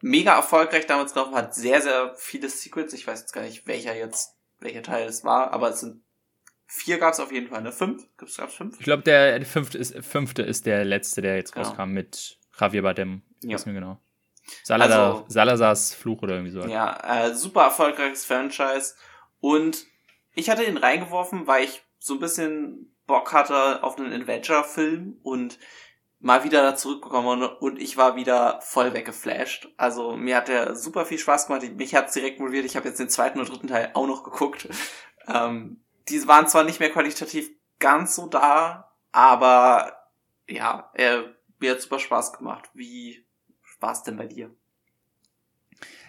[0.00, 2.92] mega erfolgreich damals gelaufen, hat sehr, sehr viele Secrets.
[2.92, 6.02] Ich weiß jetzt gar nicht, welcher jetzt, welcher Teil es war, aber es sind
[6.72, 7.70] vier gab es auf jeden Fall, ne?
[7.70, 8.08] Fünf?
[8.16, 8.78] Gibt's gab's fünf?
[8.78, 11.68] Ich glaube, der, der fünfte ist, fünfte ist der letzte, der jetzt genau.
[11.68, 13.22] rauskam mit Javier Bardem.
[13.42, 13.54] Ja.
[13.54, 14.00] Weiß mir genau.
[14.64, 16.66] Salazar, also, Salazars Fluch oder irgendwie so.
[16.66, 18.94] Ja, äh, super erfolgreiches Franchise.
[19.38, 19.84] Und
[20.34, 25.58] ich hatte ihn reingeworfen, weil ich so ein bisschen Bock hatte auf einen Adventure-Film und
[26.20, 29.68] mal wieder da zurückgekommen und ich war wieder voll weggeflasht.
[29.76, 31.70] Also mir hat der super viel Spaß gemacht.
[31.76, 32.64] Mich hat's direkt motiviert.
[32.64, 34.68] Ich habe jetzt den zweiten und dritten Teil auch noch geguckt.
[35.28, 39.96] Ähm, die waren zwar nicht mehr qualitativ ganz so da, aber
[40.48, 42.70] ja, er, mir hat super Spaß gemacht.
[42.74, 43.26] Wie
[43.80, 44.50] war es denn bei dir?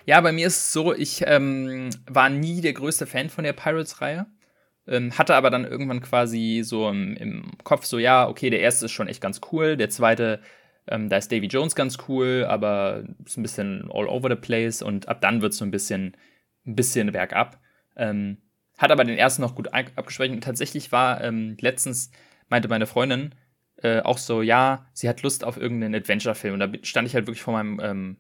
[0.05, 3.53] Ja, bei mir ist es so, ich ähm, war nie der größte Fan von der
[3.53, 4.27] Pirates-Reihe.
[4.85, 8.85] Ähm, hatte aber dann irgendwann quasi so im, im, Kopf so, ja, okay, der erste
[8.85, 10.41] ist schon echt ganz cool, der zweite,
[10.87, 14.81] ähm, da ist Davy Jones ganz cool, aber ist ein bisschen all over the place
[14.81, 16.17] und ab dann wird es so ein bisschen,
[16.65, 17.61] ein bisschen bergab.
[17.95, 18.39] Ähm,
[18.83, 20.33] hat aber den ersten noch gut abgesprochen.
[20.33, 22.11] Und tatsächlich war ähm, letztens,
[22.49, 23.33] meinte meine Freundin,
[23.81, 26.53] äh, auch so, ja, sie hat Lust auf irgendeinen Adventure-Film.
[26.53, 28.17] Und da stand ich halt wirklich vor meinem ähm,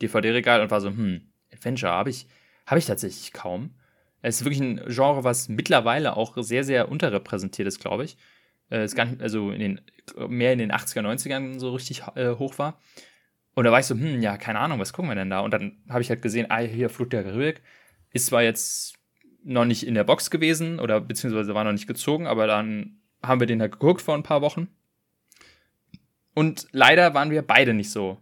[0.00, 2.26] DVD-Regal und war so, hm, Adventure habe ich,
[2.66, 3.74] hab ich tatsächlich kaum.
[4.22, 8.16] Es ist wirklich ein Genre, was mittlerweile auch sehr, sehr unterrepräsentiert ist, glaube ich.
[8.70, 9.80] Äh, ist gar nicht, also in den,
[10.28, 12.80] mehr in den 80er, 90ern so richtig äh, hoch war.
[13.54, 15.40] Und da war ich so, hm, ja, keine Ahnung, was gucken wir denn da?
[15.40, 17.62] Und dann habe ich halt gesehen, ah, hier Flut der Karibik.
[18.12, 18.95] Ist zwar jetzt
[19.46, 23.40] noch nicht in der Box gewesen oder beziehungsweise war noch nicht gezogen, aber dann haben
[23.40, 24.68] wir den halt geguckt vor ein paar Wochen.
[26.34, 28.18] Und leider waren wir beide nicht so,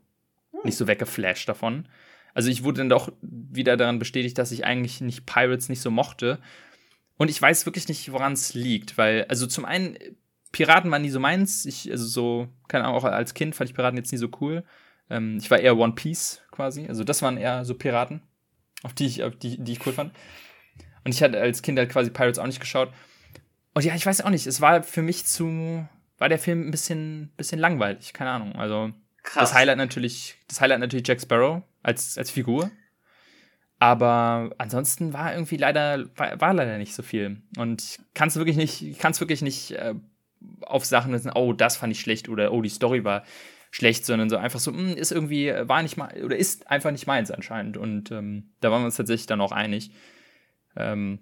[0.62, 1.88] nicht so weggeflasht davon.
[2.34, 5.90] Also ich wurde dann doch wieder daran bestätigt, dass ich eigentlich nicht Pirates nicht so
[5.90, 6.38] mochte.
[7.16, 9.96] Und ich weiß wirklich nicht, woran es liegt, weil, also zum einen,
[10.52, 11.64] Piraten waren nie so meins.
[11.64, 14.62] Ich, also so, keine Ahnung, auch als Kind fand ich Piraten jetzt nie so cool.
[15.10, 16.86] Ähm, ich war eher One Piece quasi.
[16.86, 18.22] Also das waren eher so Piraten,
[18.82, 20.12] auf die ich, auf die, die ich cool fand.
[21.04, 22.92] Und ich hatte als Kind halt quasi Pirates auch nicht geschaut.
[23.74, 25.86] Und ja, ich weiß auch nicht, es war für mich zu,
[26.18, 28.54] war der Film ein bisschen, bisschen langweilig, keine Ahnung.
[28.56, 28.92] Also
[29.22, 29.50] Krass.
[29.50, 32.70] das Highlight natürlich, das Highlight natürlich Jack Sparrow, als, als Figur.
[33.78, 37.42] Aber ansonsten war irgendwie leider, war, war leider nicht so viel.
[37.58, 39.94] Und ich kann es wirklich nicht, kann es wirklich nicht äh,
[40.62, 43.24] auf Sachen wissen, oh, das fand ich schlecht oder oh, die Story war
[43.70, 46.92] schlecht, sondern so einfach so, mh, hm, ist irgendwie, war nicht mal, oder ist einfach
[46.92, 47.76] nicht meins anscheinend.
[47.76, 49.90] Und ähm, da waren wir uns tatsächlich dann auch einig.
[50.76, 51.20] Ähm,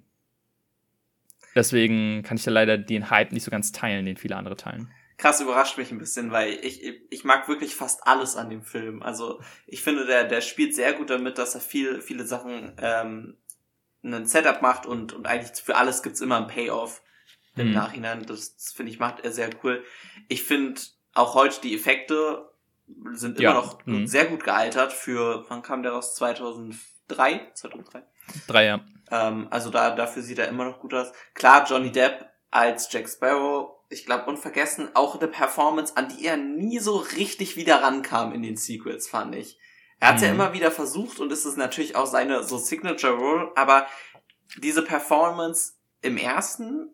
[1.55, 4.93] deswegen kann ich da leider den Hype nicht so ganz teilen, den viele andere teilen
[5.23, 9.05] krass überrascht mich ein bisschen, weil ich, ich mag wirklich fast alles an dem Film.
[9.05, 13.37] Also ich finde, der, der spielt sehr gut damit, dass er viel, viele Sachen ähm,
[14.03, 17.03] einen Setup macht und, und eigentlich für alles gibt's immer ein Payoff
[17.55, 17.75] im mhm.
[17.75, 18.27] Nachhinein.
[18.27, 19.85] Das, das finde ich, macht er sehr cool.
[20.29, 20.81] Ich finde
[21.15, 22.51] auch heute die Effekte
[23.13, 23.55] sind immer ja.
[23.55, 24.09] noch mhm.
[24.09, 26.17] sehr gut gealtert für, wann kam der raus?
[26.17, 27.53] 2003?
[27.55, 28.03] 2003?
[28.47, 28.81] Drei, ja.
[29.11, 31.13] Ähm, also da, dafür sieht er immer noch gut aus.
[31.35, 36.37] Klar, Johnny Depp als Jack Sparrow ich glaube, unvergessen auch eine Performance, an die er
[36.37, 39.59] nie so richtig wieder rankam in den Sequels, fand ich.
[40.01, 40.23] Er hat mhm.
[40.23, 43.87] ja immer wieder versucht und ist es natürlich auch seine so Signature Role, aber
[44.59, 46.89] diese Performance im ersten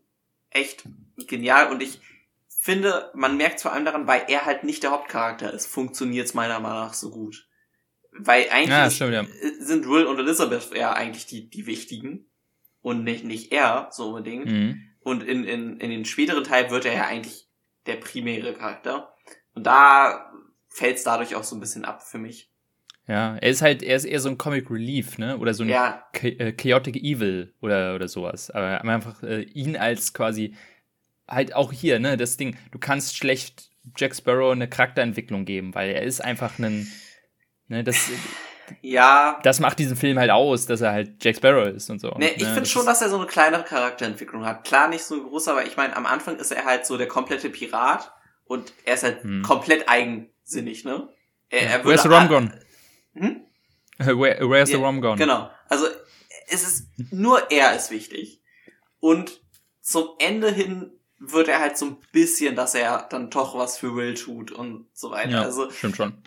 [0.50, 0.84] echt
[1.16, 2.00] genial und ich
[2.48, 6.34] finde, man merkt vor allem daran, weil er halt nicht der Hauptcharakter ist, funktioniert es
[6.34, 7.47] meiner Meinung nach so gut.
[8.18, 9.24] Weil eigentlich ja, stimmt, ja.
[9.60, 12.26] sind Will und Elizabeth ja eigentlich die, die wichtigen
[12.82, 14.46] und nicht, nicht er so unbedingt.
[14.46, 14.82] Mhm.
[15.00, 17.48] Und in, in, in den späteren Teil wird er ja eigentlich
[17.86, 19.14] der primäre Charakter.
[19.54, 20.32] Und da
[20.68, 22.50] fällt es dadurch auch so ein bisschen ab für mich.
[23.06, 25.38] Ja, er ist halt, er ist eher so ein Comic Relief, ne?
[25.38, 26.04] Oder so ein ja.
[26.20, 28.50] Äh, Chaotic Evil oder, oder sowas.
[28.50, 30.54] Aber einfach äh, ihn als quasi,
[31.26, 35.90] halt auch hier, ne, das Ding, du kannst schlecht Jack Sparrow eine Charakterentwicklung geben, weil
[35.90, 36.90] er ist einfach ein,
[37.68, 38.10] ne, das,
[38.82, 39.40] ja.
[39.42, 42.14] Das macht diesen Film halt aus, dass er halt Jack Sparrow ist und so.
[42.18, 42.54] Nee, ich ne?
[42.54, 44.64] finde schon, dass er so eine kleinere Charakterentwicklung hat.
[44.64, 47.50] Klar, nicht so groß, aber ich meine, am Anfang ist er halt so der komplette
[47.50, 48.12] Pirat
[48.44, 49.42] und er ist halt hm.
[49.42, 51.08] komplett eigensinnig, ne?
[51.50, 52.60] Er, er Where's the rum gone?
[53.14, 53.40] Hm?
[53.98, 55.16] Where, where's ja, the rum gone?
[55.16, 55.50] Genau.
[55.68, 55.86] Also,
[56.48, 58.42] es ist, nur er ist wichtig.
[59.00, 59.40] Und
[59.80, 63.94] zum Ende hin wird er halt so ein bisschen, dass er dann doch was für
[63.96, 65.30] Will tut und so weiter.
[65.30, 66.22] Ja, also, stimmt schon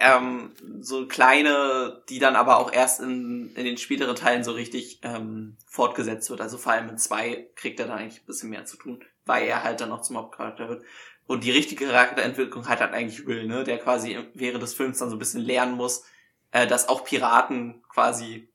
[0.00, 5.00] ähm, so kleine, die dann aber auch erst in, in den späteren Teilen so richtig
[5.02, 6.40] ähm, fortgesetzt wird.
[6.40, 9.46] Also vor allem in zwei kriegt er dann eigentlich ein bisschen mehr zu tun, weil
[9.46, 10.84] er halt dann noch zum Hauptcharakter wird.
[11.26, 15.10] Und die richtige Charakterentwicklung hat halt eigentlich Will, ne, der quasi während des Films dann
[15.10, 16.04] so ein bisschen lernen muss,
[16.50, 18.48] äh, dass auch Piraten quasi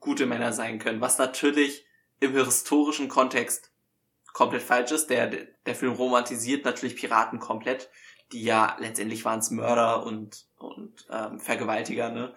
[0.00, 1.86] gute Männer sein können, was natürlich
[2.18, 3.70] im historischen Kontext
[4.32, 5.08] komplett falsch ist.
[5.08, 7.88] Der, der Film romantisiert natürlich Piraten komplett
[8.32, 12.34] die ja letztendlich waren es Mörder und, und ähm, Vergewaltiger, ne?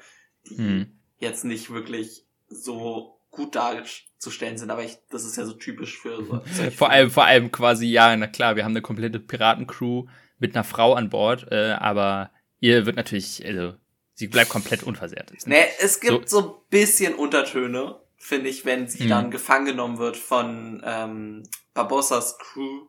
[0.50, 1.00] Die hm.
[1.18, 6.24] jetzt nicht wirklich so gut darzustellen sind, aber ich, das ist ja so typisch für
[6.24, 6.42] so.
[6.76, 10.06] vor allem, vor allem quasi, ja, na klar, wir haben eine komplette Piratencrew
[10.40, 13.76] mit einer Frau an Bord, äh, aber ihr wird natürlich, also,
[14.14, 15.32] sie bleibt komplett unversehrt.
[15.46, 15.56] Ne?
[15.56, 19.10] Nee, es gibt so, so ein bisschen Untertöne, finde ich, wenn sie hm.
[19.10, 22.88] dann gefangen genommen wird von ähm, Barbossas Crew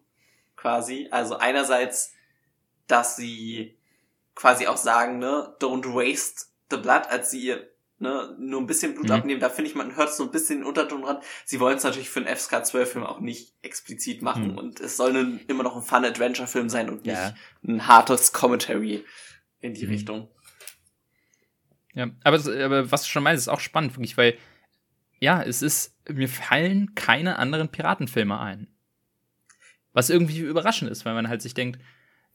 [0.56, 1.08] quasi.
[1.10, 2.12] Also einerseits
[2.88, 3.77] dass sie
[4.38, 7.56] quasi auch sagen, ne, don't waste the blood, als sie
[7.98, 9.12] ne, nur ein bisschen Blut mhm.
[9.12, 9.40] abnehmen.
[9.40, 11.18] Da finde ich, man hört so ein bisschen den Unterton dran.
[11.44, 14.58] Sie wollen es natürlich für einen FSK 12 Film auch nicht explizit machen mhm.
[14.58, 17.34] und es soll ein, immer noch ein Fun Adventure Film sein und nicht ja.
[17.66, 19.04] ein hartes Commentary
[19.58, 19.92] in die mhm.
[19.92, 20.28] Richtung.
[21.94, 24.38] Ja, aber, aber was du schon meinst, ist auch spannend, wirklich, weil
[25.18, 28.68] ja, es ist, mir fallen keine anderen Piratenfilme ein.
[29.92, 31.80] Was irgendwie überraschend ist, weil man halt sich denkt,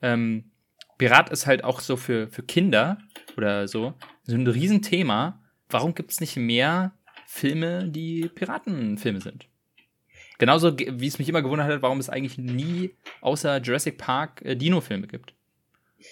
[0.01, 0.51] ähm,
[1.03, 2.97] Pirat ist halt auch so für, für Kinder
[3.35, 3.93] oder so,
[4.23, 5.43] so ein Riesenthema.
[5.69, 6.93] Warum gibt es nicht mehr
[7.27, 9.49] Filme, die Piratenfilme sind?
[10.37, 14.55] Genauso wie es mich immer gewundert hat, warum es eigentlich nie außer Jurassic Park äh,
[14.55, 15.33] Dino-Filme gibt.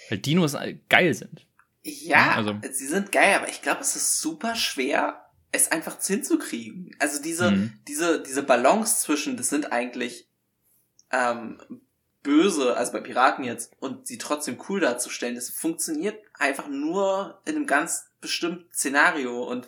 [0.09, 0.57] Weil Dinos
[0.89, 1.47] geil sind.
[1.83, 2.59] Ja, also.
[2.69, 6.93] sie sind geil, aber ich glaube, es ist super schwer, es einfach hinzukriegen.
[6.99, 7.79] Also diese, mhm.
[7.87, 10.27] diese, diese Balance zwischen, das sind eigentlich
[11.13, 11.61] ähm,
[12.23, 17.55] böse, also bei Piraten jetzt, und sie trotzdem cool darzustellen, das funktioniert einfach nur in
[17.55, 19.67] einem ganz bestimmten Szenario und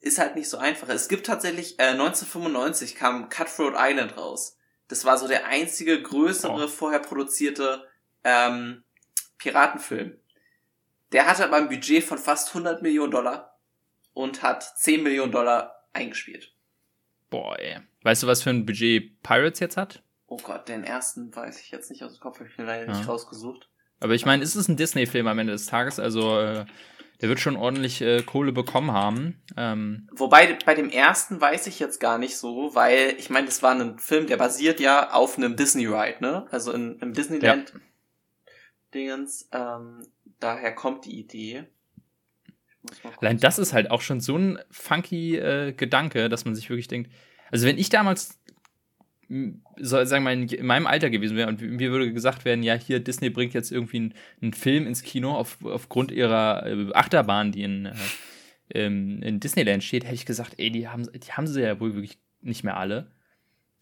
[0.00, 0.88] ist halt nicht so einfach.
[0.88, 4.56] Es gibt tatsächlich, äh, 1995 kam Cutthroat Island raus.
[4.86, 6.68] Das war so der einzige größere oh.
[6.68, 7.86] vorher produzierte
[8.24, 8.84] ähm,
[9.38, 10.16] Piratenfilm.
[11.12, 13.58] Der hatte aber ein Budget von fast 100 Millionen Dollar
[14.14, 16.54] und hat 10 Millionen Dollar eingespielt.
[17.30, 17.80] Boah, ey.
[18.02, 20.02] Weißt du, was für ein Budget Pirates jetzt hat?
[20.28, 22.86] Oh Gott, den ersten weiß ich jetzt nicht aus dem Kopf, habe ich mir leider
[22.86, 22.96] ja.
[22.96, 23.68] nicht rausgesucht.
[23.98, 25.98] Aber ich meine, ist es ein Disney-Film am Ende des Tages?
[25.98, 26.66] Also, äh,
[27.20, 29.42] der wird schon ordentlich äh, Kohle bekommen haben.
[29.56, 30.08] Ähm.
[30.12, 33.74] Wobei, bei dem ersten weiß ich jetzt gar nicht so, weil, ich meine, das war
[33.74, 36.46] ein Film, der basiert ja auf einem Disney-Ride, ne?
[36.50, 37.72] Also in, im Disneyland.
[38.94, 39.26] Ja.
[39.52, 40.06] Ähm,
[40.40, 41.64] daher kommt die Idee.
[43.20, 46.88] Allein das ist halt auch schon so ein funky äh, Gedanke, dass man sich wirklich
[46.88, 47.10] denkt,
[47.50, 48.38] also wenn ich damals
[49.28, 52.74] so, sagen wir mal, in meinem Alter gewesen wäre und mir würde gesagt werden, ja,
[52.74, 57.52] hier Disney bringt jetzt irgendwie einen, einen Film ins Kino auf, aufgrund ihrer äh, Achterbahn,
[57.52, 57.92] die in,
[58.70, 61.94] äh, in Disneyland steht, hätte ich gesagt, ey, die haben, die haben sie ja wohl
[61.94, 63.10] wirklich nicht mehr alle.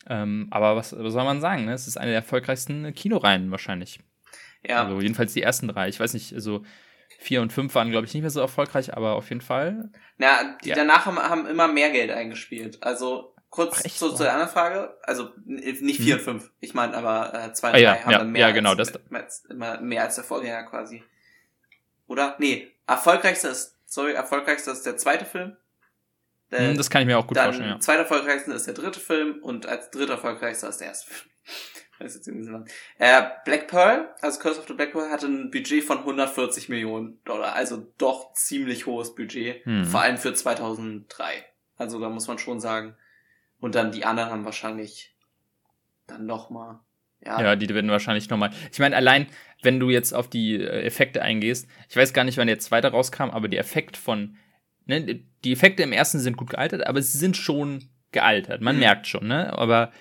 [0.09, 1.65] Ähm, aber was, was soll man sagen?
[1.65, 1.73] Ne?
[1.73, 4.01] Es ist eine der erfolgreichsten Kinoreihen wahrscheinlich.
[4.67, 4.85] Ja.
[4.85, 5.89] Also jedenfalls die ersten drei.
[5.89, 6.65] Ich weiß nicht, also
[7.19, 9.91] vier und fünf waren, glaube ich, nicht mehr so erfolgreich, aber auf jeden Fall.
[10.19, 10.75] Na, die ja.
[10.75, 12.83] danach haben, haben immer mehr Geld eingespielt.
[12.83, 14.97] Also kurz Ach, zu, zu der anderen Frage.
[15.03, 16.19] Also nicht vier hm.
[16.19, 16.51] und fünf.
[16.61, 18.75] Ich meine aber äh, zwei und ah, drei ja, haben ja, dann mehr, ja, genau,
[18.75, 21.03] als, das mehr, mehr als der Vorgänger quasi.
[22.07, 22.37] Oder?
[22.39, 25.57] Nee, erfolgreichster ist, sorry, erfolgreichster ist der zweite Film.
[26.51, 27.81] Der, hm, das kann ich mir auch gut dann vorstellen, ja.
[27.81, 31.31] Zweiter erfolgreichster ist der dritte Film und als dritter erfolgreichster ist der erste Film.
[32.99, 37.19] Äh, Black Pearl, also Curse of the Black Pearl, hatte ein Budget von 140 Millionen
[37.25, 39.87] Dollar, also doch ziemlich hohes Budget, hm.
[39.87, 41.47] vor allem für 2003.
[41.79, 42.97] Also da muss man schon sagen.
[43.59, 45.17] Und dann die anderen haben wahrscheinlich
[46.07, 46.81] dann nochmal.
[47.25, 47.41] Ja.
[47.41, 48.51] ja, die werden wahrscheinlich nochmal.
[48.71, 49.27] Ich meine, allein,
[49.63, 52.89] wenn du jetzt auf die äh, Effekte eingehst, ich weiß gar nicht, wann der zweite
[52.89, 54.37] rauskam, aber die Effekt von,
[54.85, 58.61] ne, die Effekte im ersten sind gut gealtert, aber sie sind schon gealtert.
[58.61, 58.81] Man mhm.
[58.81, 59.53] merkt schon, ne?
[59.59, 59.93] Aber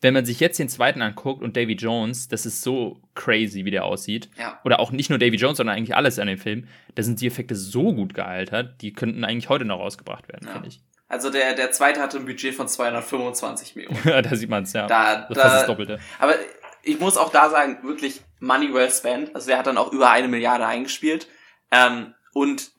[0.00, 3.70] wenn man sich jetzt den zweiten anguckt und Davy Jones, das ist so crazy, wie
[3.70, 4.28] der aussieht.
[4.38, 4.60] Ja.
[4.64, 6.66] Oder auch nicht nur Davy Jones, sondern eigentlich alles an dem Film.
[6.94, 10.52] Da sind die Effekte so gut gealtert, die könnten eigentlich heute noch rausgebracht werden, ja.
[10.52, 10.82] finde ich.
[11.14, 14.02] Also der, der zweite hatte ein Budget von 225 Millionen.
[14.22, 14.88] Da sieht man es, ja.
[14.88, 16.00] Da, das da, ist das Doppelte.
[16.18, 16.34] Aber
[16.82, 19.32] ich muss auch da sagen, wirklich money well spent.
[19.32, 21.28] Also der hat dann auch über eine Milliarde eingespielt.
[21.70, 22.72] Ähm, und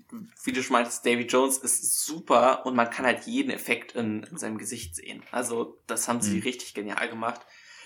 [0.44, 4.24] wie du schon meintest, Davy Jones ist super und man kann halt jeden Effekt in,
[4.24, 5.24] in seinem Gesicht sehen.
[5.32, 6.44] Also das haben sie mhm.
[6.44, 7.40] richtig genial gemacht.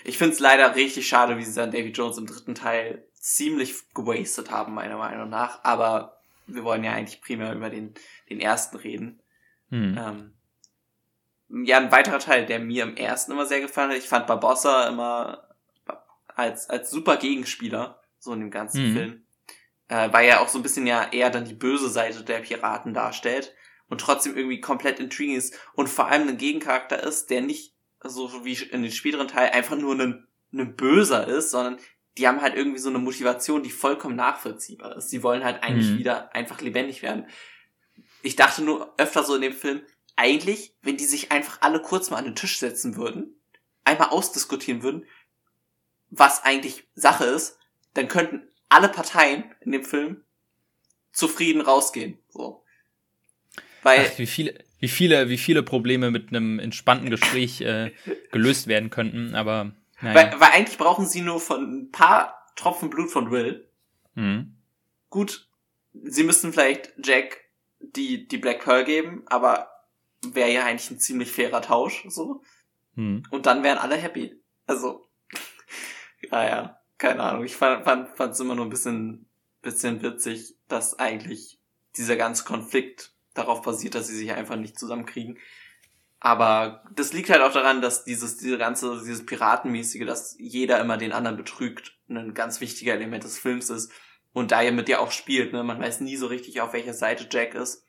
[0.03, 3.75] Ich finde es leider richtig schade, wie sie dann Davy Jones im dritten Teil ziemlich
[3.93, 5.63] gewastet haben, meiner Meinung nach.
[5.63, 7.93] Aber wir wollen ja eigentlich primär über den,
[8.29, 9.21] den ersten reden.
[9.69, 9.97] Mhm.
[9.97, 10.33] Ähm,
[11.49, 14.87] ja, ein weiterer Teil, der mir im ersten immer sehr gefallen hat, ich fand Barbossa
[14.87, 15.47] immer
[16.27, 18.93] als, als super Gegenspieler, so in dem ganzen mhm.
[18.93, 19.23] Film
[19.89, 22.93] äh, weil er auch so ein bisschen ja eher dann die böse Seite der Piraten
[22.93, 23.53] darstellt
[23.89, 27.73] und trotzdem irgendwie komplett intriguing ist und vor allem ein Gegencharakter ist, der nicht
[28.03, 31.79] so wie in den späteren Teil einfach nur ein, ein Böser ist, sondern
[32.17, 35.09] die haben halt irgendwie so eine Motivation, die vollkommen nachvollziehbar ist.
[35.09, 35.97] Sie wollen halt eigentlich mhm.
[35.97, 37.27] wieder einfach lebendig werden.
[38.21, 39.81] Ich dachte nur öfter so in dem Film,
[40.19, 43.35] eigentlich, wenn die sich einfach alle kurz mal an den Tisch setzen würden,
[43.85, 45.05] einmal ausdiskutieren würden,
[46.09, 47.57] was eigentlich Sache ist,
[47.93, 50.23] dann könnten alle Parteien in dem Film
[51.11, 52.19] zufrieden rausgehen.
[52.29, 52.63] So.
[53.81, 57.91] Weil Ach, wie viele, wie viele, wie viele Probleme mit einem entspannten Gespräch äh,
[58.31, 60.15] gelöst werden könnten, aber naja.
[60.15, 63.69] weil, weil eigentlich brauchen sie nur von ein paar Tropfen Blut von Will.
[64.15, 64.57] Mhm.
[65.09, 65.47] Gut,
[65.93, 67.49] sie müssten vielleicht Jack
[67.79, 69.69] die die Black Pearl geben, aber
[70.25, 72.41] wäre ja eigentlich ein ziemlich fairer Tausch so.
[72.95, 73.23] Mhm.
[73.29, 74.41] Und dann wären alle happy.
[74.65, 75.09] Also,
[76.31, 76.79] ja, ja.
[76.97, 79.29] keine Ahnung, ich fand es fand, immer nur ein bisschen,
[79.61, 81.59] bisschen witzig, dass eigentlich
[81.97, 85.37] dieser ganze Konflikt darauf basiert, dass sie sich einfach nicht zusammenkriegen.
[86.19, 90.97] Aber das liegt halt auch daran, dass dieses, diese ganze, dieses Piratenmäßige, dass jeder immer
[90.97, 93.91] den anderen betrügt, ein ganz wichtiger Element des Films ist.
[94.33, 96.93] Und da er mit dir auch spielt, ne, man weiß nie so richtig, auf welcher
[96.93, 97.85] Seite Jack ist.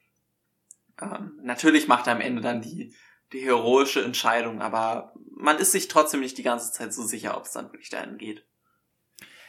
[1.00, 2.94] Ähm, natürlich macht er am Ende dann die,
[3.32, 7.44] die heroische Entscheidung, aber man ist sich trotzdem nicht die ganze Zeit so sicher, ob
[7.44, 8.44] es dann wirklich dahin geht.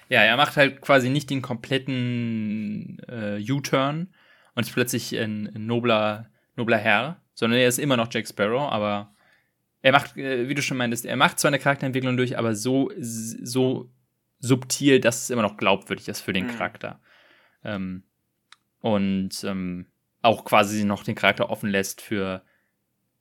[0.09, 4.13] Ja, er macht halt quasi nicht den kompletten äh, U-Turn
[4.55, 8.69] und ist plötzlich ein, ein nobler, nobler Herr, sondern er ist immer noch Jack Sparrow,
[8.69, 9.13] aber
[9.81, 12.91] er macht, äh, wie du schon meintest, er macht zwar eine Charakterentwicklung durch, aber so,
[12.97, 13.89] so
[14.39, 16.51] subtil, dass es immer noch glaubwürdig ist für den mhm.
[16.51, 16.99] Charakter.
[17.63, 18.03] Ähm,
[18.79, 19.90] und ähm,
[20.21, 22.43] auch quasi noch den Charakter offen lässt für,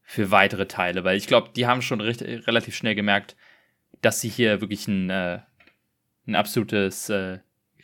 [0.03, 3.37] für weitere Teile, weil ich glaube, die haben schon recht, relativ schnell gemerkt,
[4.03, 5.41] dass sie hier wirklich ein, äh,
[6.27, 7.39] ein absolutes äh,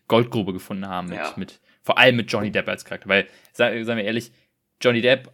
[0.08, 1.34] Goldgrube gefunden haben mit, ja.
[1.36, 4.32] mit, vor allem mit Johnny Depp als Charakter, weil, sagen wir ehrlich,
[4.80, 5.30] Johnny Depp,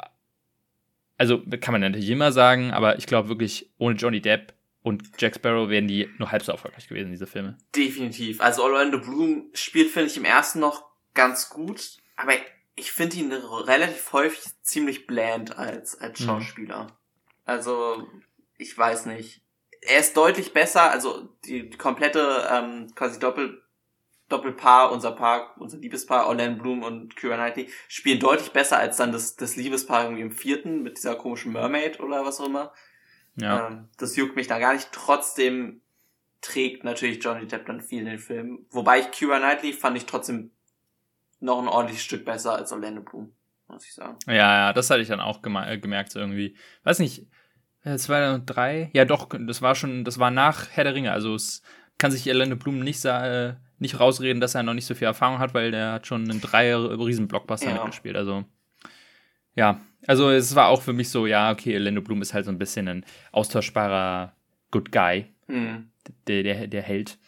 [1.19, 5.37] also kann man natürlich immer sagen, aber ich glaube wirklich, ohne Johnny Depp und Jack
[5.37, 7.57] Sparrow wären die nur halb so erfolgreich gewesen, diese Filme.
[7.77, 8.41] Definitiv.
[8.41, 12.33] Also Orlando Bloom spielt, finde ich, im ersten noch ganz gut, aber
[12.75, 16.25] ich finde ihn relativ häufig ziemlich bland als, als mhm.
[16.25, 16.85] Schauspieler.
[16.85, 16.93] Mhm.
[17.45, 18.09] Also,
[18.57, 19.43] ich weiß nicht.
[19.81, 23.63] Er ist deutlich besser, also die, die komplette ähm, quasi Doppel,
[24.29, 29.13] Doppelpaar, unser Paar, unser Liebespaar, Orlando Bloom und Kira Knightley, spielen deutlich besser als dann
[29.13, 32.73] das, das Liebespaar irgendwie im vierten mit dieser komischen Mermaid oder was auch immer.
[33.35, 33.69] Ja.
[33.69, 34.91] Ähm, das juckt mich da gar nicht.
[34.93, 35.83] Trotzdem
[36.41, 38.67] trägt natürlich Johnny Depp dann viel in den Film.
[38.71, 40.53] Wobei ich Kira Knightley fand ich trotzdem
[41.43, 43.33] noch ein ordentliches Stück besser als Orlando Bloom,
[43.69, 44.17] muss ich sagen.
[44.27, 46.57] Ja, ja, das hatte ich dann auch äh, gemerkt irgendwie.
[46.85, 47.27] Weiß nicht,
[47.85, 51.63] 2003, äh, ja doch, das war schon, das war nach Herr der Ringe, also es
[51.99, 55.41] kann sich Orlando Bloom nicht, äh, nicht rausreden, dass er noch nicht so viel Erfahrung
[55.41, 57.75] hat, weil der hat schon einen drei riesen Blockbuster ja.
[57.75, 58.45] mitgespielt, also
[59.55, 62.53] ja, also es war auch für mich so, ja, okay, Orlando Bloom ist halt so
[62.53, 64.33] ein bisschen ein austauschbarer
[64.71, 65.91] Good Guy, mhm.
[66.27, 67.19] der, der, der Held.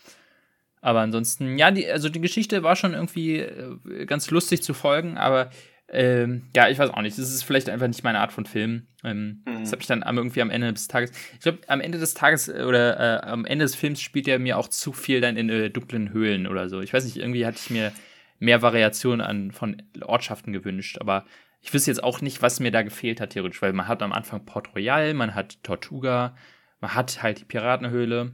[0.84, 5.16] Aber ansonsten, ja, die, also die Geschichte war schon irgendwie äh, ganz lustig zu folgen,
[5.16, 5.48] aber
[5.88, 7.16] ähm, ja, ich weiß auch nicht.
[7.16, 8.86] Das ist vielleicht einfach nicht meine Art von Film.
[9.02, 9.60] Ähm, mhm.
[9.60, 11.12] Das habe ich dann irgendwie am Ende des Tages.
[11.32, 14.38] Ich glaube, am Ende des Tages äh, oder äh, am Ende des Films spielt er
[14.38, 16.82] mir auch zu viel dann in äh, dunklen Höhlen oder so.
[16.82, 17.90] Ich weiß nicht, irgendwie hatte ich mir
[18.38, 21.24] mehr Variationen an von Ortschaften gewünscht, aber
[21.62, 24.12] ich wüsste jetzt auch nicht, was mir da gefehlt hat, theoretisch, weil man hat am
[24.12, 26.36] Anfang Port Royal, man hat Tortuga,
[26.80, 28.32] man hat halt die Piratenhöhle.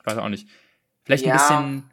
[0.00, 0.48] Ich weiß auch nicht.
[1.08, 1.90] Vielleicht ja, ein bisschen.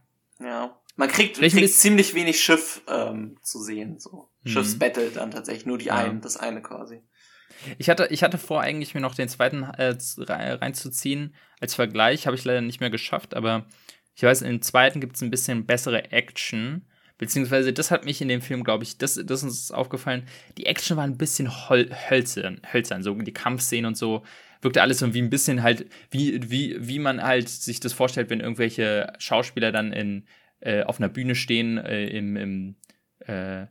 [0.50, 0.78] Ja.
[0.98, 3.98] Man kriegt, kriegt ziemlich wenig Schiff ähm, zu sehen.
[3.98, 4.30] So.
[4.44, 4.50] Mhm.
[4.50, 5.66] Schiffsbattle dann tatsächlich.
[5.66, 5.96] Nur die ja.
[5.96, 7.02] einen, das eine quasi.
[7.78, 9.96] Ich hatte, ich hatte vor, eigentlich mir noch den zweiten äh,
[10.28, 11.34] reinzuziehen.
[11.62, 13.66] Als Vergleich habe ich leider nicht mehr geschafft, aber
[14.16, 16.86] ich weiß, im zweiten gibt es ein bisschen bessere Action.
[17.18, 20.28] Beziehungsweise, das hat mich in dem Film, glaube ich, das, das ist uns aufgefallen.
[20.58, 24.24] Die Action war ein bisschen hol hölzern, hölzern, so die Kampfszenen und so
[24.66, 28.30] wirkte alles so wie ein bisschen halt, wie, wie, wie man halt sich das vorstellt,
[28.30, 30.26] wenn irgendwelche Schauspieler dann in,
[30.60, 32.76] äh, auf einer Bühne stehen äh, im, im,
[33.20, 33.68] äh,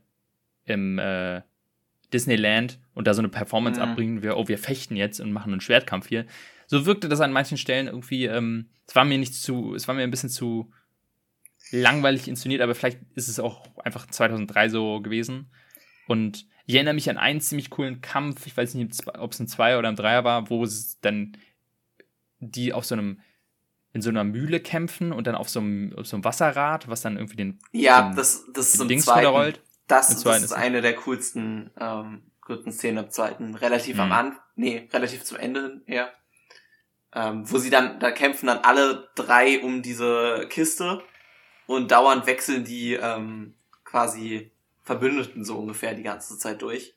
[0.63, 1.41] im äh,
[2.11, 3.87] Disneyland und da so eine Performance mhm.
[3.87, 6.25] abbringen, wir, oh, wir fechten jetzt und machen einen Schwertkampf hier.
[6.65, 9.93] So wirkte das an manchen Stellen irgendwie, ähm, es war mir nicht zu, es war
[9.93, 10.71] mir ein bisschen zu
[11.71, 15.51] langweilig inszeniert, aber vielleicht ist es auch einfach 2003 so gewesen.
[16.07, 19.47] Und ich erinnere mich an einen ziemlich coolen Kampf, ich weiß nicht, ob es ein
[19.47, 21.37] Zweier oder ein Dreier war, wo es dann
[22.39, 23.19] die auf so einem
[23.93, 27.01] in so einer Mühle kämpfen und dann auf so einem, auf so einem Wasserrad, was
[27.01, 29.61] dann irgendwie den ja, den, das das ist im Dings zweiten, rollt.
[29.87, 34.01] Das, das ist eine der coolsten ähm, guten Szenen im zweiten, relativ mhm.
[34.01, 36.11] am Anfang, nee, relativ zum Ende eher,
[37.13, 41.01] ähm, wo sie dann da kämpfen dann alle drei um diese Kiste
[41.65, 43.53] und dauernd wechseln die ähm,
[43.85, 44.51] quasi
[44.85, 46.95] Verbündeten so ungefähr die ganze Zeit durch.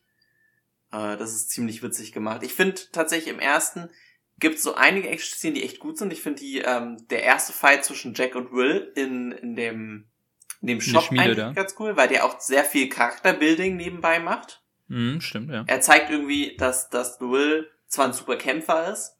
[0.91, 2.43] Äh, das ist ziemlich witzig gemacht.
[2.43, 3.89] Ich finde tatsächlich im ersten
[4.37, 6.13] gibt so einige Action-Szenen, die echt gut sind.
[6.13, 10.05] Ich finde die ähm, der erste Fight zwischen Jack und Will in, in dem
[10.61, 11.51] in dem Shop Schmiede, eigentlich da.
[11.53, 14.61] ganz cool, weil der auch sehr viel Charakterbuilding nebenbei macht.
[14.87, 15.63] Mhm, stimmt, ja.
[15.67, 19.15] Er zeigt irgendwie, dass, dass Will zwar ein super Kämpfer ist,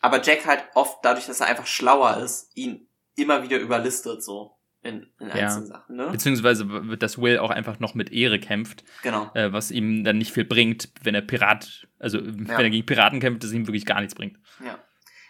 [0.00, 4.55] aber Jack halt oft dadurch, dass er einfach schlauer ist, ihn immer wieder überlistet so
[4.82, 5.74] in, in einzelnen ja.
[5.74, 5.96] Sachen.
[5.96, 6.08] Ne?
[6.10, 8.84] Beziehungsweise wird das Will auch einfach noch mit Ehre kämpft.
[9.02, 9.30] Genau.
[9.34, 12.26] Äh, was ihm dann nicht viel bringt, wenn er Pirat, also ja.
[12.26, 14.38] wenn er gegen Piraten kämpft, das ihm wirklich gar nichts bringt.
[14.64, 14.78] Ja.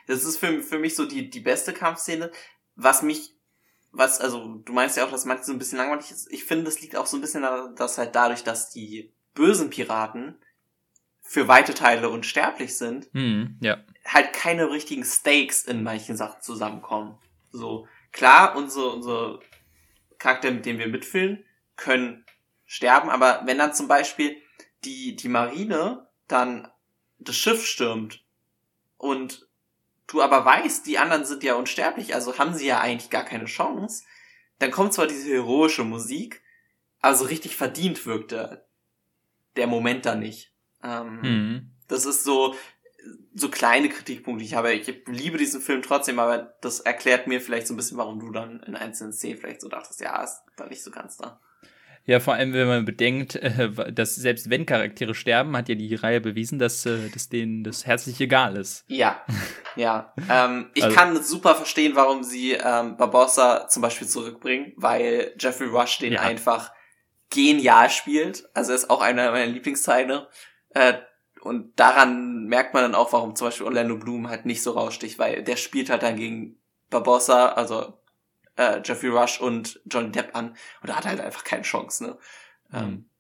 [0.06, 2.30] Das ist für, für mich so die, die beste Kampfszene.
[2.76, 3.34] Was mich,
[3.92, 6.30] was, also du meinst ja auch, dass manches so ein bisschen langweilig ist.
[6.30, 9.70] Ich finde, das liegt auch so ein bisschen daran, dass halt dadurch, dass die bösen
[9.70, 10.36] Piraten
[11.22, 13.78] für weite Teile unsterblich sind, hm, ja.
[14.04, 17.18] halt keine richtigen Stakes in manchen Sachen zusammenkommen.
[17.50, 19.40] So, klar, unsere, unsere
[20.18, 21.44] Charakter, mit denen wir mitfühlen,
[21.76, 22.24] können
[22.64, 24.40] sterben, aber wenn dann zum Beispiel
[24.84, 26.68] die, die Marine dann
[27.18, 28.24] das Schiff stürmt
[28.96, 29.46] und
[30.06, 33.44] du aber weißt, die anderen sind ja unsterblich, also haben sie ja eigentlich gar keine
[33.44, 34.04] Chance,
[34.58, 36.42] dann kommt zwar diese heroische Musik,
[37.00, 38.66] aber so richtig verdient wirkte
[39.56, 40.54] der Moment da nicht.
[40.82, 41.70] Ähm, mhm.
[41.88, 42.54] Das ist so,
[43.34, 44.72] so kleine Kritikpunkte, ich habe.
[44.72, 48.30] Ich liebe diesen Film trotzdem, aber das erklärt mir vielleicht so ein bisschen, warum du
[48.30, 51.40] dann in einzelnen Szenen vielleicht so dachtest, ja, ist da nicht so ganz da.
[52.06, 55.94] Ja, vor allem, wenn man bedenkt, äh, dass selbst wenn Charaktere sterben, hat ja die
[55.96, 58.84] Reihe bewiesen, dass, äh, dass denen das herzlich egal ist.
[58.86, 59.24] Ja,
[59.76, 60.14] ja.
[60.30, 65.66] ähm, ich also, kann super verstehen, warum sie ähm, Barbossa zum Beispiel zurückbringen, weil Jeffrey
[65.66, 66.20] Rush den ja.
[66.20, 66.72] einfach
[67.30, 68.48] genial spielt.
[68.54, 70.28] Also er ist auch einer meiner Lieblingsteile.
[70.70, 70.94] Äh,
[71.46, 75.18] und daran merkt man dann auch, warum zum Beispiel Orlando Bloom halt nicht so raussticht,
[75.18, 76.58] weil der spielt halt dann gegen
[76.90, 77.94] Barbossa, also
[78.56, 82.18] äh, Jeffrey Rush und Johnny Depp an und da hat halt einfach keine Chance, ne?
[82.70, 82.78] Mhm.
[82.78, 83.10] Ähm,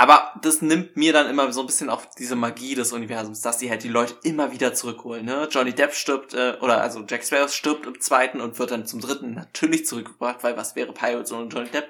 [0.00, 3.58] aber das nimmt mir dann immer so ein bisschen auch diese Magie des Universums, dass
[3.58, 5.26] die halt die Leute immer wieder zurückholen.
[5.26, 5.46] Ne?
[5.50, 9.02] Johnny Depp stirbt, äh, oder also Jack Sparrow stirbt im zweiten und wird dann zum
[9.02, 11.86] dritten natürlich zurückgebracht, weil was wäre Pirates ohne Johnny Depp?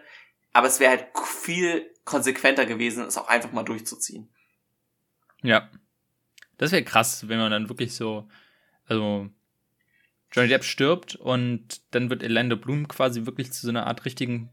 [0.52, 4.28] Aber es wäre halt viel konsequenter gewesen, es auch einfach mal durchzuziehen.
[5.43, 5.68] Ja.
[6.59, 8.28] Das wäre krass, wenn man dann wirklich so,
[8.86, 9.30] also
[10.32, 14.51] Johnny Depp stirbt und dann wird Orlando Bloom quasi wirklich zu so einer Art richtigen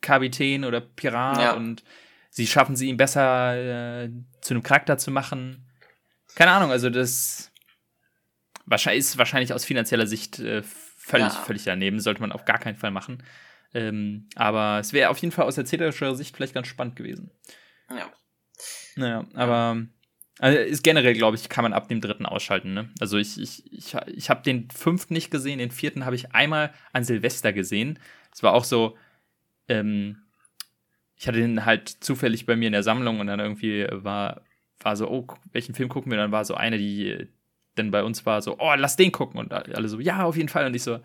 [0.00, 1.54] Kapitän oder Pirat ja.
[1.54, 1.82] und
[2.30, 5.64] sie schaffen sie ihn besser äh, zu einem Charakter zu machen.
[6.34, 7.52] Keine Ahnung, also das
[8.66, 11.40] wahrscheinlich ist wahrscheinlich aus finanzieller Sicht äh, völlig, ja.
[11.42, 13.22] völlig daneben, sollte man auf gar keinen Fall machen.
[13.72, 17.30] Ähm, aber es wäre auf jeden Fall aus erzählerischer Sicht vielleicht ganz spannend gewesen.
[17.90, 18.10] Ja.
[18.96, 19.86] Naja, aber
[20.38, 22.74] also ist generell, glaube ich, kann man ab dem dritten ausschalten.
[22.74, 22.90] Ne?
[23.00, 26.72] Also ich, ich, ich, ich habe den fünften nicht gesehen, den vierten habe ich einmal
[26.92, 27.98] an Silvester gesehen.
[28.32, 28.96] Es war auch so,
[29.68, 30.18] ähm,
[31.16, 34.42] ich hatte den halt zufällig bei mir in der Sammlung und dann irgendwie war,
[34.80, 36.18] war so, oh, welchen Film gucken wir?
[36.18, 37.28] Dann war so eine, die
[37.76, 39.40] dann bei uns war so, oh, lass den gucken.
[39.40, 40.66] Und alle so, ja, auf jeden Fall.
[40.66, 41.00] Und ich so,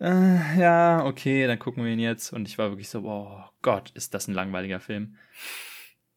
[0.00, 2.32] äh, ja, okay, dann gucken wir ihn jetzt.
[2.32, 5.16] Und ich war wirklich so, oh Gott, ist das ein langweiliger Film.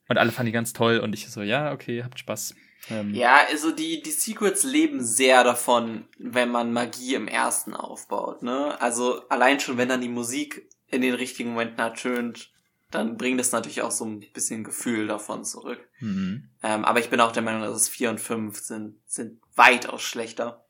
[0.07, 2.55] Und alle fanden die ganz toll und ich so, ja, okay, habt Spaß.
[2.89, 8.43] Ähm, ja, also die, die Secrets leben sehr davon, wenn man Magie im ersten aufbaut,
[8.43, 8.79] ne?
[8.79, 12.51] Also allein schon, wenn dann die Musik in den richtigen Momenten ertönt,
[12.91, 15.79] dann bringt es natürlich auch so ein bisschen Gefühl davon zurück.
[15.99, 16.49] Mhm.
[16.63, 20.01] Ähm, aber ich bin auch der Meinung, dass es vier und fünf sind, sind weitaus
[20.01, 20.65] schlechter.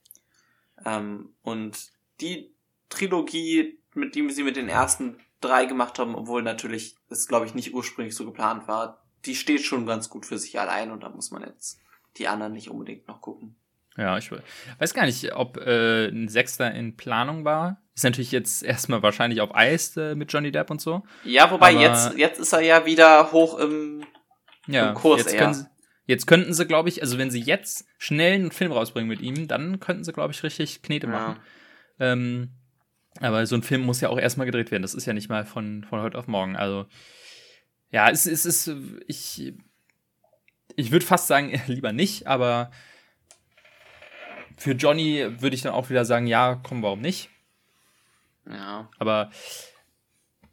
[0.83, 1.77] Ähm, und
[2.19, 2.55] die
[2.89, 7.53] Trilogie, mit dem sie mit den ersten drei gemacht haben, obwohl natürlich es, glaube ich,
[7.53, 11.09] nicht ursprünglich so geplant war, die steht schon ganz gut für sich allein und da
[11.09, 11.79] muss man jetzt
[12.17, 13.55] die anderen nicht unbedingt noch gucken.
[13.97, 17.81] Ja, ich weiß gar nicht, ob äh, ein Sechster in Planung war.
[17.95, 21.03] Ist natürlich jetzt erstmal wahrscheinlich auf Eis äh, mit Johnny Depp und so.
[21.23, 24.05] Ja, wobei jetzt, jetzt ist er ja wieder hoch im,
[24.67, 25.65] ja, im Kurs jetzt, können sie,
[26.05, 29.47] jetzt könnten sie, glaube ich, also wenn sie jetzt schnell einen Film rausbringen mit ihm,
[29.47, 31.39] dann könnten sie, glaube ich, richtig Knete machen.
[31.99, 32.11] Ja.
[32.11, 32.51] Ähm,
[33.19, 34.83] aber so ein Film muss ja auch erstmal gedreht werden.
[34.83, 36.55] Das ist ja nicht mal von, von heute auf morgen.
[36.55, 36.85] Also
[37.91, 38.71] ja, es, es ist,
[39.07, 39.53] ich,
[40.75, 42.71] ich würde fast sagen, lieber nicht, aber
[44.57, 47.29] für Johnny würde ich dann auch wieder sagen, ja, komm, warum nicht?
[48.49, 48.89] Ja.
[48.97, 49.29] Aber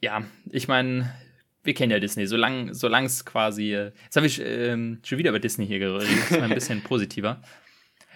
[0.01, 1.15] ja, ich meine,
[1.63, 3.71] wir kennen ja Disney, solange es quasi.
[3.73, 7.43] Jetzt habe ich ähm, schon wieder über Disney hier geredet, das ist ein bisschen positiver.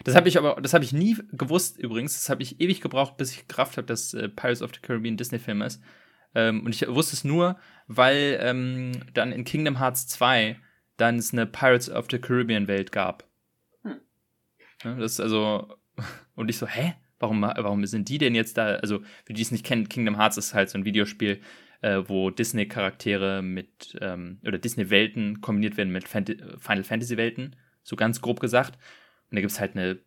[0.04, 2.14] Das habe ich aber, das habe ich nie gewusst übrigens.
[2.14, 5.16] Das habe ich ewig gebraucht, bis ich gerafft habe, dass äh, Pirates of the Caribbean
[5.16, 5.82] Disney-Film ist.
[6.34, 7.58] Ähm, und ich wusste es nur,
[7.88, 10.56] weil ähm, dann in Kingdom Hearts 2
[10.98, 13.24] dann es eine Pirates of the Caribbean Welt gab.
[13.82, 14.00] Hm.
[14.84, 15.74] Ja, das ist also,
[16.34, 16.94] und ich so, hä?
[17.20, 18.76] Warum, warum sind die denn jetzt da?
[18.76, 21.40] Also, für die es nicht kennen, Kingdom Hearts ist halt so ein Videospiel,
[21.80, 28.20] äh, wo Disney-Charaktere mit, ähm, oder Disney-Welten kombiniert werden mit Fant Final Fantasy-Welten, so ganz
[28.20, 28.76] grob gesagt.
[29.30, 29.98] Und da gibt es halt eine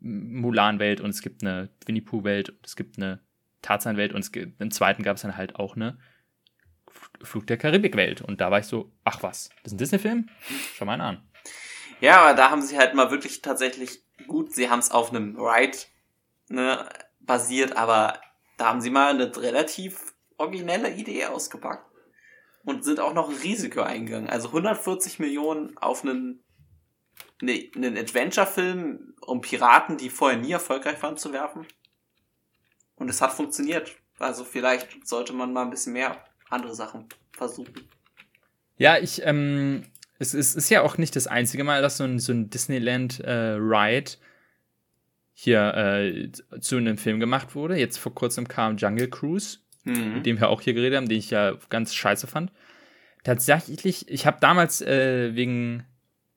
[0.00, 3.20] Mulan-Welt und es gibt eine Winnie Pooh-Welt und es gibt eine
[3.62, 5.98] Tarzan-Welt und es, im zweiten gab es dann halt auch eine
[7.22, 8.22] Flug der Karibik-Welt.
[8.22, 10.28] Und da war ich so, ach was, das ist ein Disney-Film?
[10.74, 11.22] Schau mal an.
[12.00, 15.36] Ja, aber da haben sie halt mal wirklich tatsächlich gut, sie haben es auf einem
[15.38, 15.78] Ride
[16.48, 16.88] ne,
[17.20, 18.20] basiert, aber
[18.56, 21.90] da haben sie mal eine relativ originelle Idee ausgepackt
[22.64, 24.28] und sind auch noch ein Risiko eingegangen.
[24.28, 26.42] Also 140 Millionen auf einen,
[27.40, 31.66] ne, einen Adventure-Film, um Piraten, die vorher nie erfolgreich waren, zu werfen.
[32.96, 33.96] Und es hat funktioniert.
[34.18, 37.74] Also vielleicht sollte man mal ein bisschen mehr andere Sachen versuchen.
[38.78, 39.84] Ja, ich, ähm,
[40.18, 43.20] es, es ist ja auch nicht das einzige Mal, dass so ein, so ein Disneyland
[43.20, 44.12] äh, Ride
[45.32, 46.30] hier äh,
[46.60, 47.76] zu einem Film gemacht wurde.
[47.76, 50.14] Jetzt vor kurzem kam Jungle Cruise, mhm.
[50.14, 52.52] mit dem wir auch hier geredet haben, den ich ja ganz scheiße fand.
[53.22, 55.84] Tatsächlich, ich habe damals äh, wegen,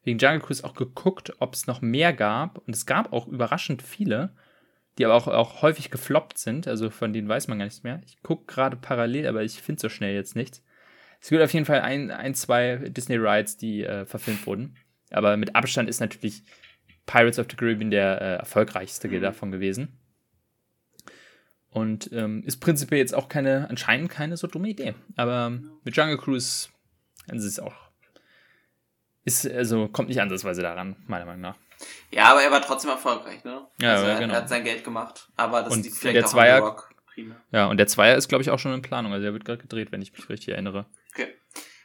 [0.04, 2.58] wegen Jungle Cruise auch geguckt, ob es noch mehr gab.
[2.58, 4.34] Und es gab auch überraschend viele,
[5.00, 6.68] die aber auch, auch häufig gefloppt sind.
[6.68, 8.02] Also von denen weiß man gar nichts mehr.
[8.06, 10.62] Ich gucke gerade parallel, aber ich finde so schnell jetzt nichts.
[11.22, 14.76] Es gibt auf jeden Fall ein, ein zwei Disney Rides, die äh, verfilmt wurden.
[15.10, 16.44] Aber mit Abstand ist natürlich
[17.06, 19.22] Pirates of the Caribbean der äh, erfolgreichste mhm.
[19.22, 19.98] davon gewesen.
[21.72, 24.96] Und ähm, ist prinzipiell jetzt auch keine, anscheinend keine so dumme Idee.
[25.16, 25.50] Aber
[25.84, 26.70] mit Jungle Cruise
[27.32, 27.90] ist es auch.
[29.24, 31.58] Ist, also kommt nicht ansatzweise daran, meiner Meinung nach.
[32.12, 33.68] Ja, aber er war trotzdem erfolgreich, ne?
[33.82, 34.34] Ja, also er, genau.
[34.34, 35.30] er hat sein Geld gemacht.
[35.36, 36.90] Aber das und liegt vielleicht der auch Zweier, Rock.
[37.52, 39.14] Ja, und der Zweier ist, glaube ich, auch schon in Planung.
[39.14, 40.86] Also er wird gerade gedreht, wenn ich mich richtig erinnere.
[41.14, 41.36] Okay.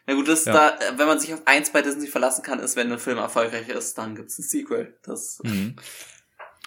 [0.06, 0.52] Na gut, das ja.
[0.52, 3.68] da, wenn man sich auf eins bei Disney verlassen kann, ist, wenn ein Film erfolgreich
[3.68, 4.96] ist, dann gibt es ein Sequel.
[5.02, 5.76] Das mhm.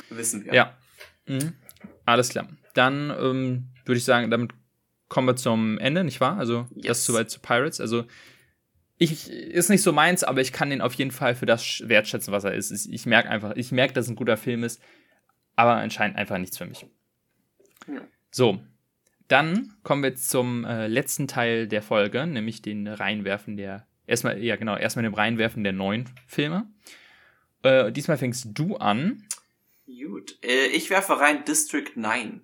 [0.09, 0.53] wissen wir.
[0.53, 0.77] Ja.
[1.27, 1.53] Mhm.
[2.05, 2.47] Alles klar.
[2.73, 4.51] Dann ähm, würde ich sagen, damit
[5.07, 6.37] kommen wir zum Ende, nicht wahr?
[6.37, 6.87] Also yes.
[6.87, 7.79] das soweit zu Pirates.
[7.79, 8.05] Also
[8.97, 12.33] ich ist nicht so meins, aber ich kann den auf jeden Fall für das wertschätzen,
[12.33, 12.71] was er ist.
[12.87, 14.81] Ich merke einfach, ich merke, dass es ein guter Film ist,
[15.55, 16.85] aber anscheinend einfach nichts für mich.
[17.87, 18.01] Ja.
[18.31, 18.59] So,
[19.27, 24.55] dann kommen wir zum äh, letzten Teil der Folge, nämlich den Reinwerfen der, erstmal, ja
[24.55, 26.67] genau, erstmal dem Reinwerfen der neuen Filme.
[27.63, 29.25] Äh, diesmal fängst du an.
[29.85, 32.41] Gut, äh, ich werfe rein District 9.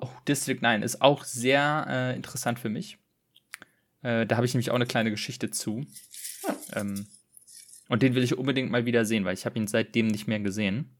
[0.00, 2.98] Oh, District 9 ist auch sehr äh, interessant für mich.
[4.02, 5.84] Äh, da habe ich nämlich auch eine kleine Geschichte zu.
[6.74, 7.06] Ähm,
[7.88, 10.40] und den will ich unbedingt mal wieder sehen, weil ich habe ihn seitdem nicht mehr
[10.40, 10.96] gesehen.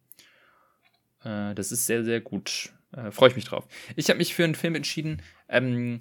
[1.22, 2.72] Äh, das ist sehr, sehr gut.
[2.92, 3.66] Äh, Freue ich mich drauf.
[3.96, 5.22] Ich habe mich für einen Film entschieden.
[5.48, 5.98] Ähm,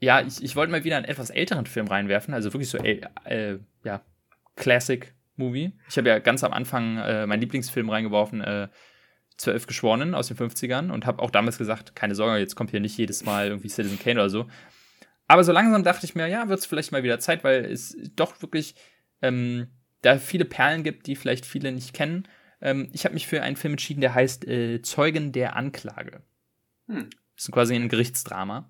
[0.00, 3.58] ja, ich, ich wollte mal wieder einen etwas älteren Film reinwerfen, also wirklich so, äh,
[3.84, 4.02] ja,
[4.56, 5.72] Classic Movie.
[5.88, 8.68] Ich habe ja ganz am Anfang äh, meinen Lieblingsfilm reingeworfen, äh,
[9.38, 12.80] Zwölf Geschworenen aus den 50ern und habe auch damals gesagt, keine Sorge, jetzt kommt hier
[12.80, 14.46] nicht jedes Mal irgendwie Citizen Kane oder so.
[15.32, 17.96] Aber so langsam dachte ich mir, ja, wird es vielleicht mal wieder Zeit, weil es
[18.16, 18.74] doch wirklich
[19.22, 19.68] ähm,
[20.02, 22.28] da viele Perlen gibt, die vielleicht viele nicht kennen.
[22.60, 26.20] Ähm, ich habe mich für einen Film entschieden, der heißt äh, Zeugen der Anklage.
[26.86, 27.08] Hm.
[27.34, 28.68] Das ist quasi ein Gerichtsdrama.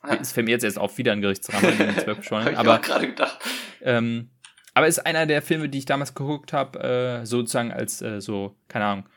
[0.00, 0.16] Ah.
[0.20, 1.68] Es fällt mir jetzt erst auf, wieder ein Gerichtsdrama
[2.50, 3.38] ich aber gerade gedacht.
[3.82, 4.30] Ähm,
[4.74, 8.56] aber ist einer der Filme, die ich damals geguckt habe, äh, sozusagen als äh, so,
[8.66, 9.08] keine Ahnung,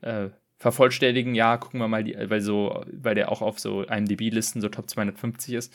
[0.00, 0.30] äh,
[0.60, 4.68] vervollständigen, ja, gucken wir mal, die, weil so, weil der auch auf so IMDb-Listen so
[4.68, 5.74] Top 250 ist.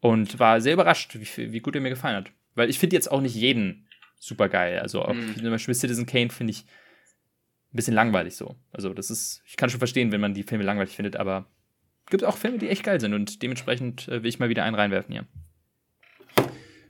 [0.00, 2.32] Und war sehr überrascht, wie, wie gut er mir gefallen hat.
[2.54, 3.86] Weil ich finde jetzt auch nicht jeden
[4.18, 4.80] super geil.
[4.80, 5.36] Also auch mhm.
[5.36, 8.56] zum Beispiel Citizen Kane finde ich ein bisschen langweilig so.
[8.72, 11.46] Also das ist, ich kann schon verstehen, wenn man die Filme langweilig findet, aber
[12.06, 14.64] es gibt auch Filme, die echt geil sind und dementsprechend äh, will ich mal wieder
[14.64, 15.26] einen reinwerfen hier.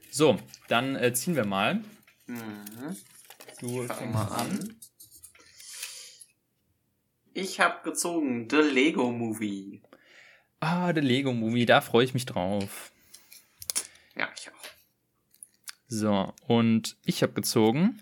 [0.09, 0.37] So,
[0.69, 1.81] dann äh, ziehen wir mal.
[2.27, 2.95] Mhm.
[3.59, 4.75] Du fängst mal an.
[7.37, 9.81] Ich habe gezogen The Lego Movie.
[10.61, 12.93] Ah, The Lego Movie, da freue ich mich drauf.
[14.15, 14.69] Ja, ich auch.
[15.89, 18.01] So, und ich habe gezogen,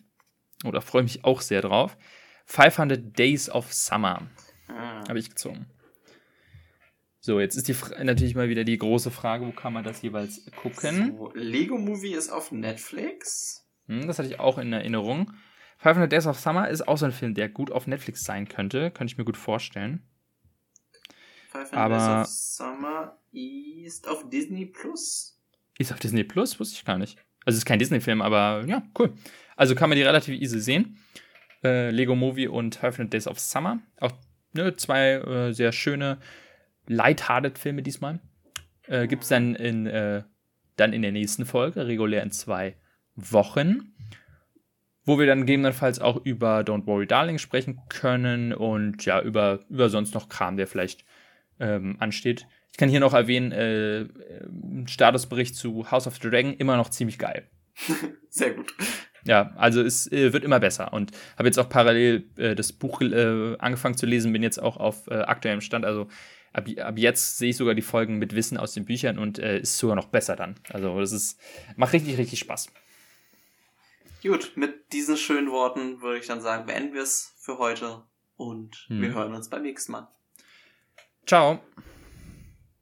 [0.63, 1.97] oder freue mich auch sehr drauf,
[2.45, 4.21] 500 Days of Summer.
[4.67, 5.03] Ah.
[5.09, 5.65] Habe ich gezogen.
[7.19, 10.45] So, jetzt ist die natürlich mal wieder die große Frage, wo kann man das jeweils
[10.61, 11.17] gucken?
[11.17, 13.67] So, Lego Movie ist auf Netflix.
[13.87, 15.33] Hm, das hatte ich auch in Erinnerung.
[15.83, 18.89] 500 Days of Summer ist auch so ein Film, der gut auf Netflix sein könnte.
[18.91, 20.01] Könnte ich mir gut vorstellen.
[21.51, 25.39] 500 Aber Days of Summer ist auf Disney Plus.
[25.77, 26.59] Ist auf Disney Plus?
[26.59, 27.17] Wusste ich gar nicht.
[27.45, 29.13] Also es ist kein Disney-Film, aber ja, cool.
[29.55, 30.97] Also kann man die relativ easy sehen
[31.63, 33.79] äh, Lego Movie und 500 Days of Summer.
[33.99, 34.11] Auch
[34.53, 36.17] ne, zwei äh, sehr schöne,
[36.87, 38.19] lighthearted Filme diesmal.
[38.87, 40.23] Äh, Gibt es dann in, äh,
[40.75, 42.75] dann in der nächsten Folge, regulär in zwei
[43.15, 43.93] Wochen,
[45.05, 49.89] wo wir dann gegebenenfalls auch über Don't Worry Darling sprechen können und ja, über, über
[49.89, 51.05] sonst noch Kram, der vielleicht
[51.59, 52.47] ähm, ansteht.
[52.71, 54.05] Ich kann hier noch erwähnen, äh,
[54.87, 57.47] Statusbericht zu House of the Dragon, immer noch ziemlich geil.
[58.29, 58.73] Sehr gut.
[59.25, 63.01] Ja, also es äh, wird immer besser und habe jetzt auch parallel äh, das Buch
[63.01, 65.85] äh, angefangen zu lesen, bin jetzt auch auf äh, aktuellem Stand.
[65.85, 66.07] Also
[66.51, 69.59] ab, ab jetzt sehe ich sogar die Folgen mit Wissen aus den Büchern und äh,
[69.59, 70.55] ist sogar noch besser dann.
[70.71, 71.39] Also das ist
[71.77, 72.69] macht richtig richtig Spaß.
[74.23, 78.03] Gut, mit diesen schönen Worten würde ich dann sagen, beenden wir es für heute
[78.37, 79.01] und hm.
[79.01, 80.07] wir hören uns beim nächsten Mal.
[81.25, 81.59] Ciao.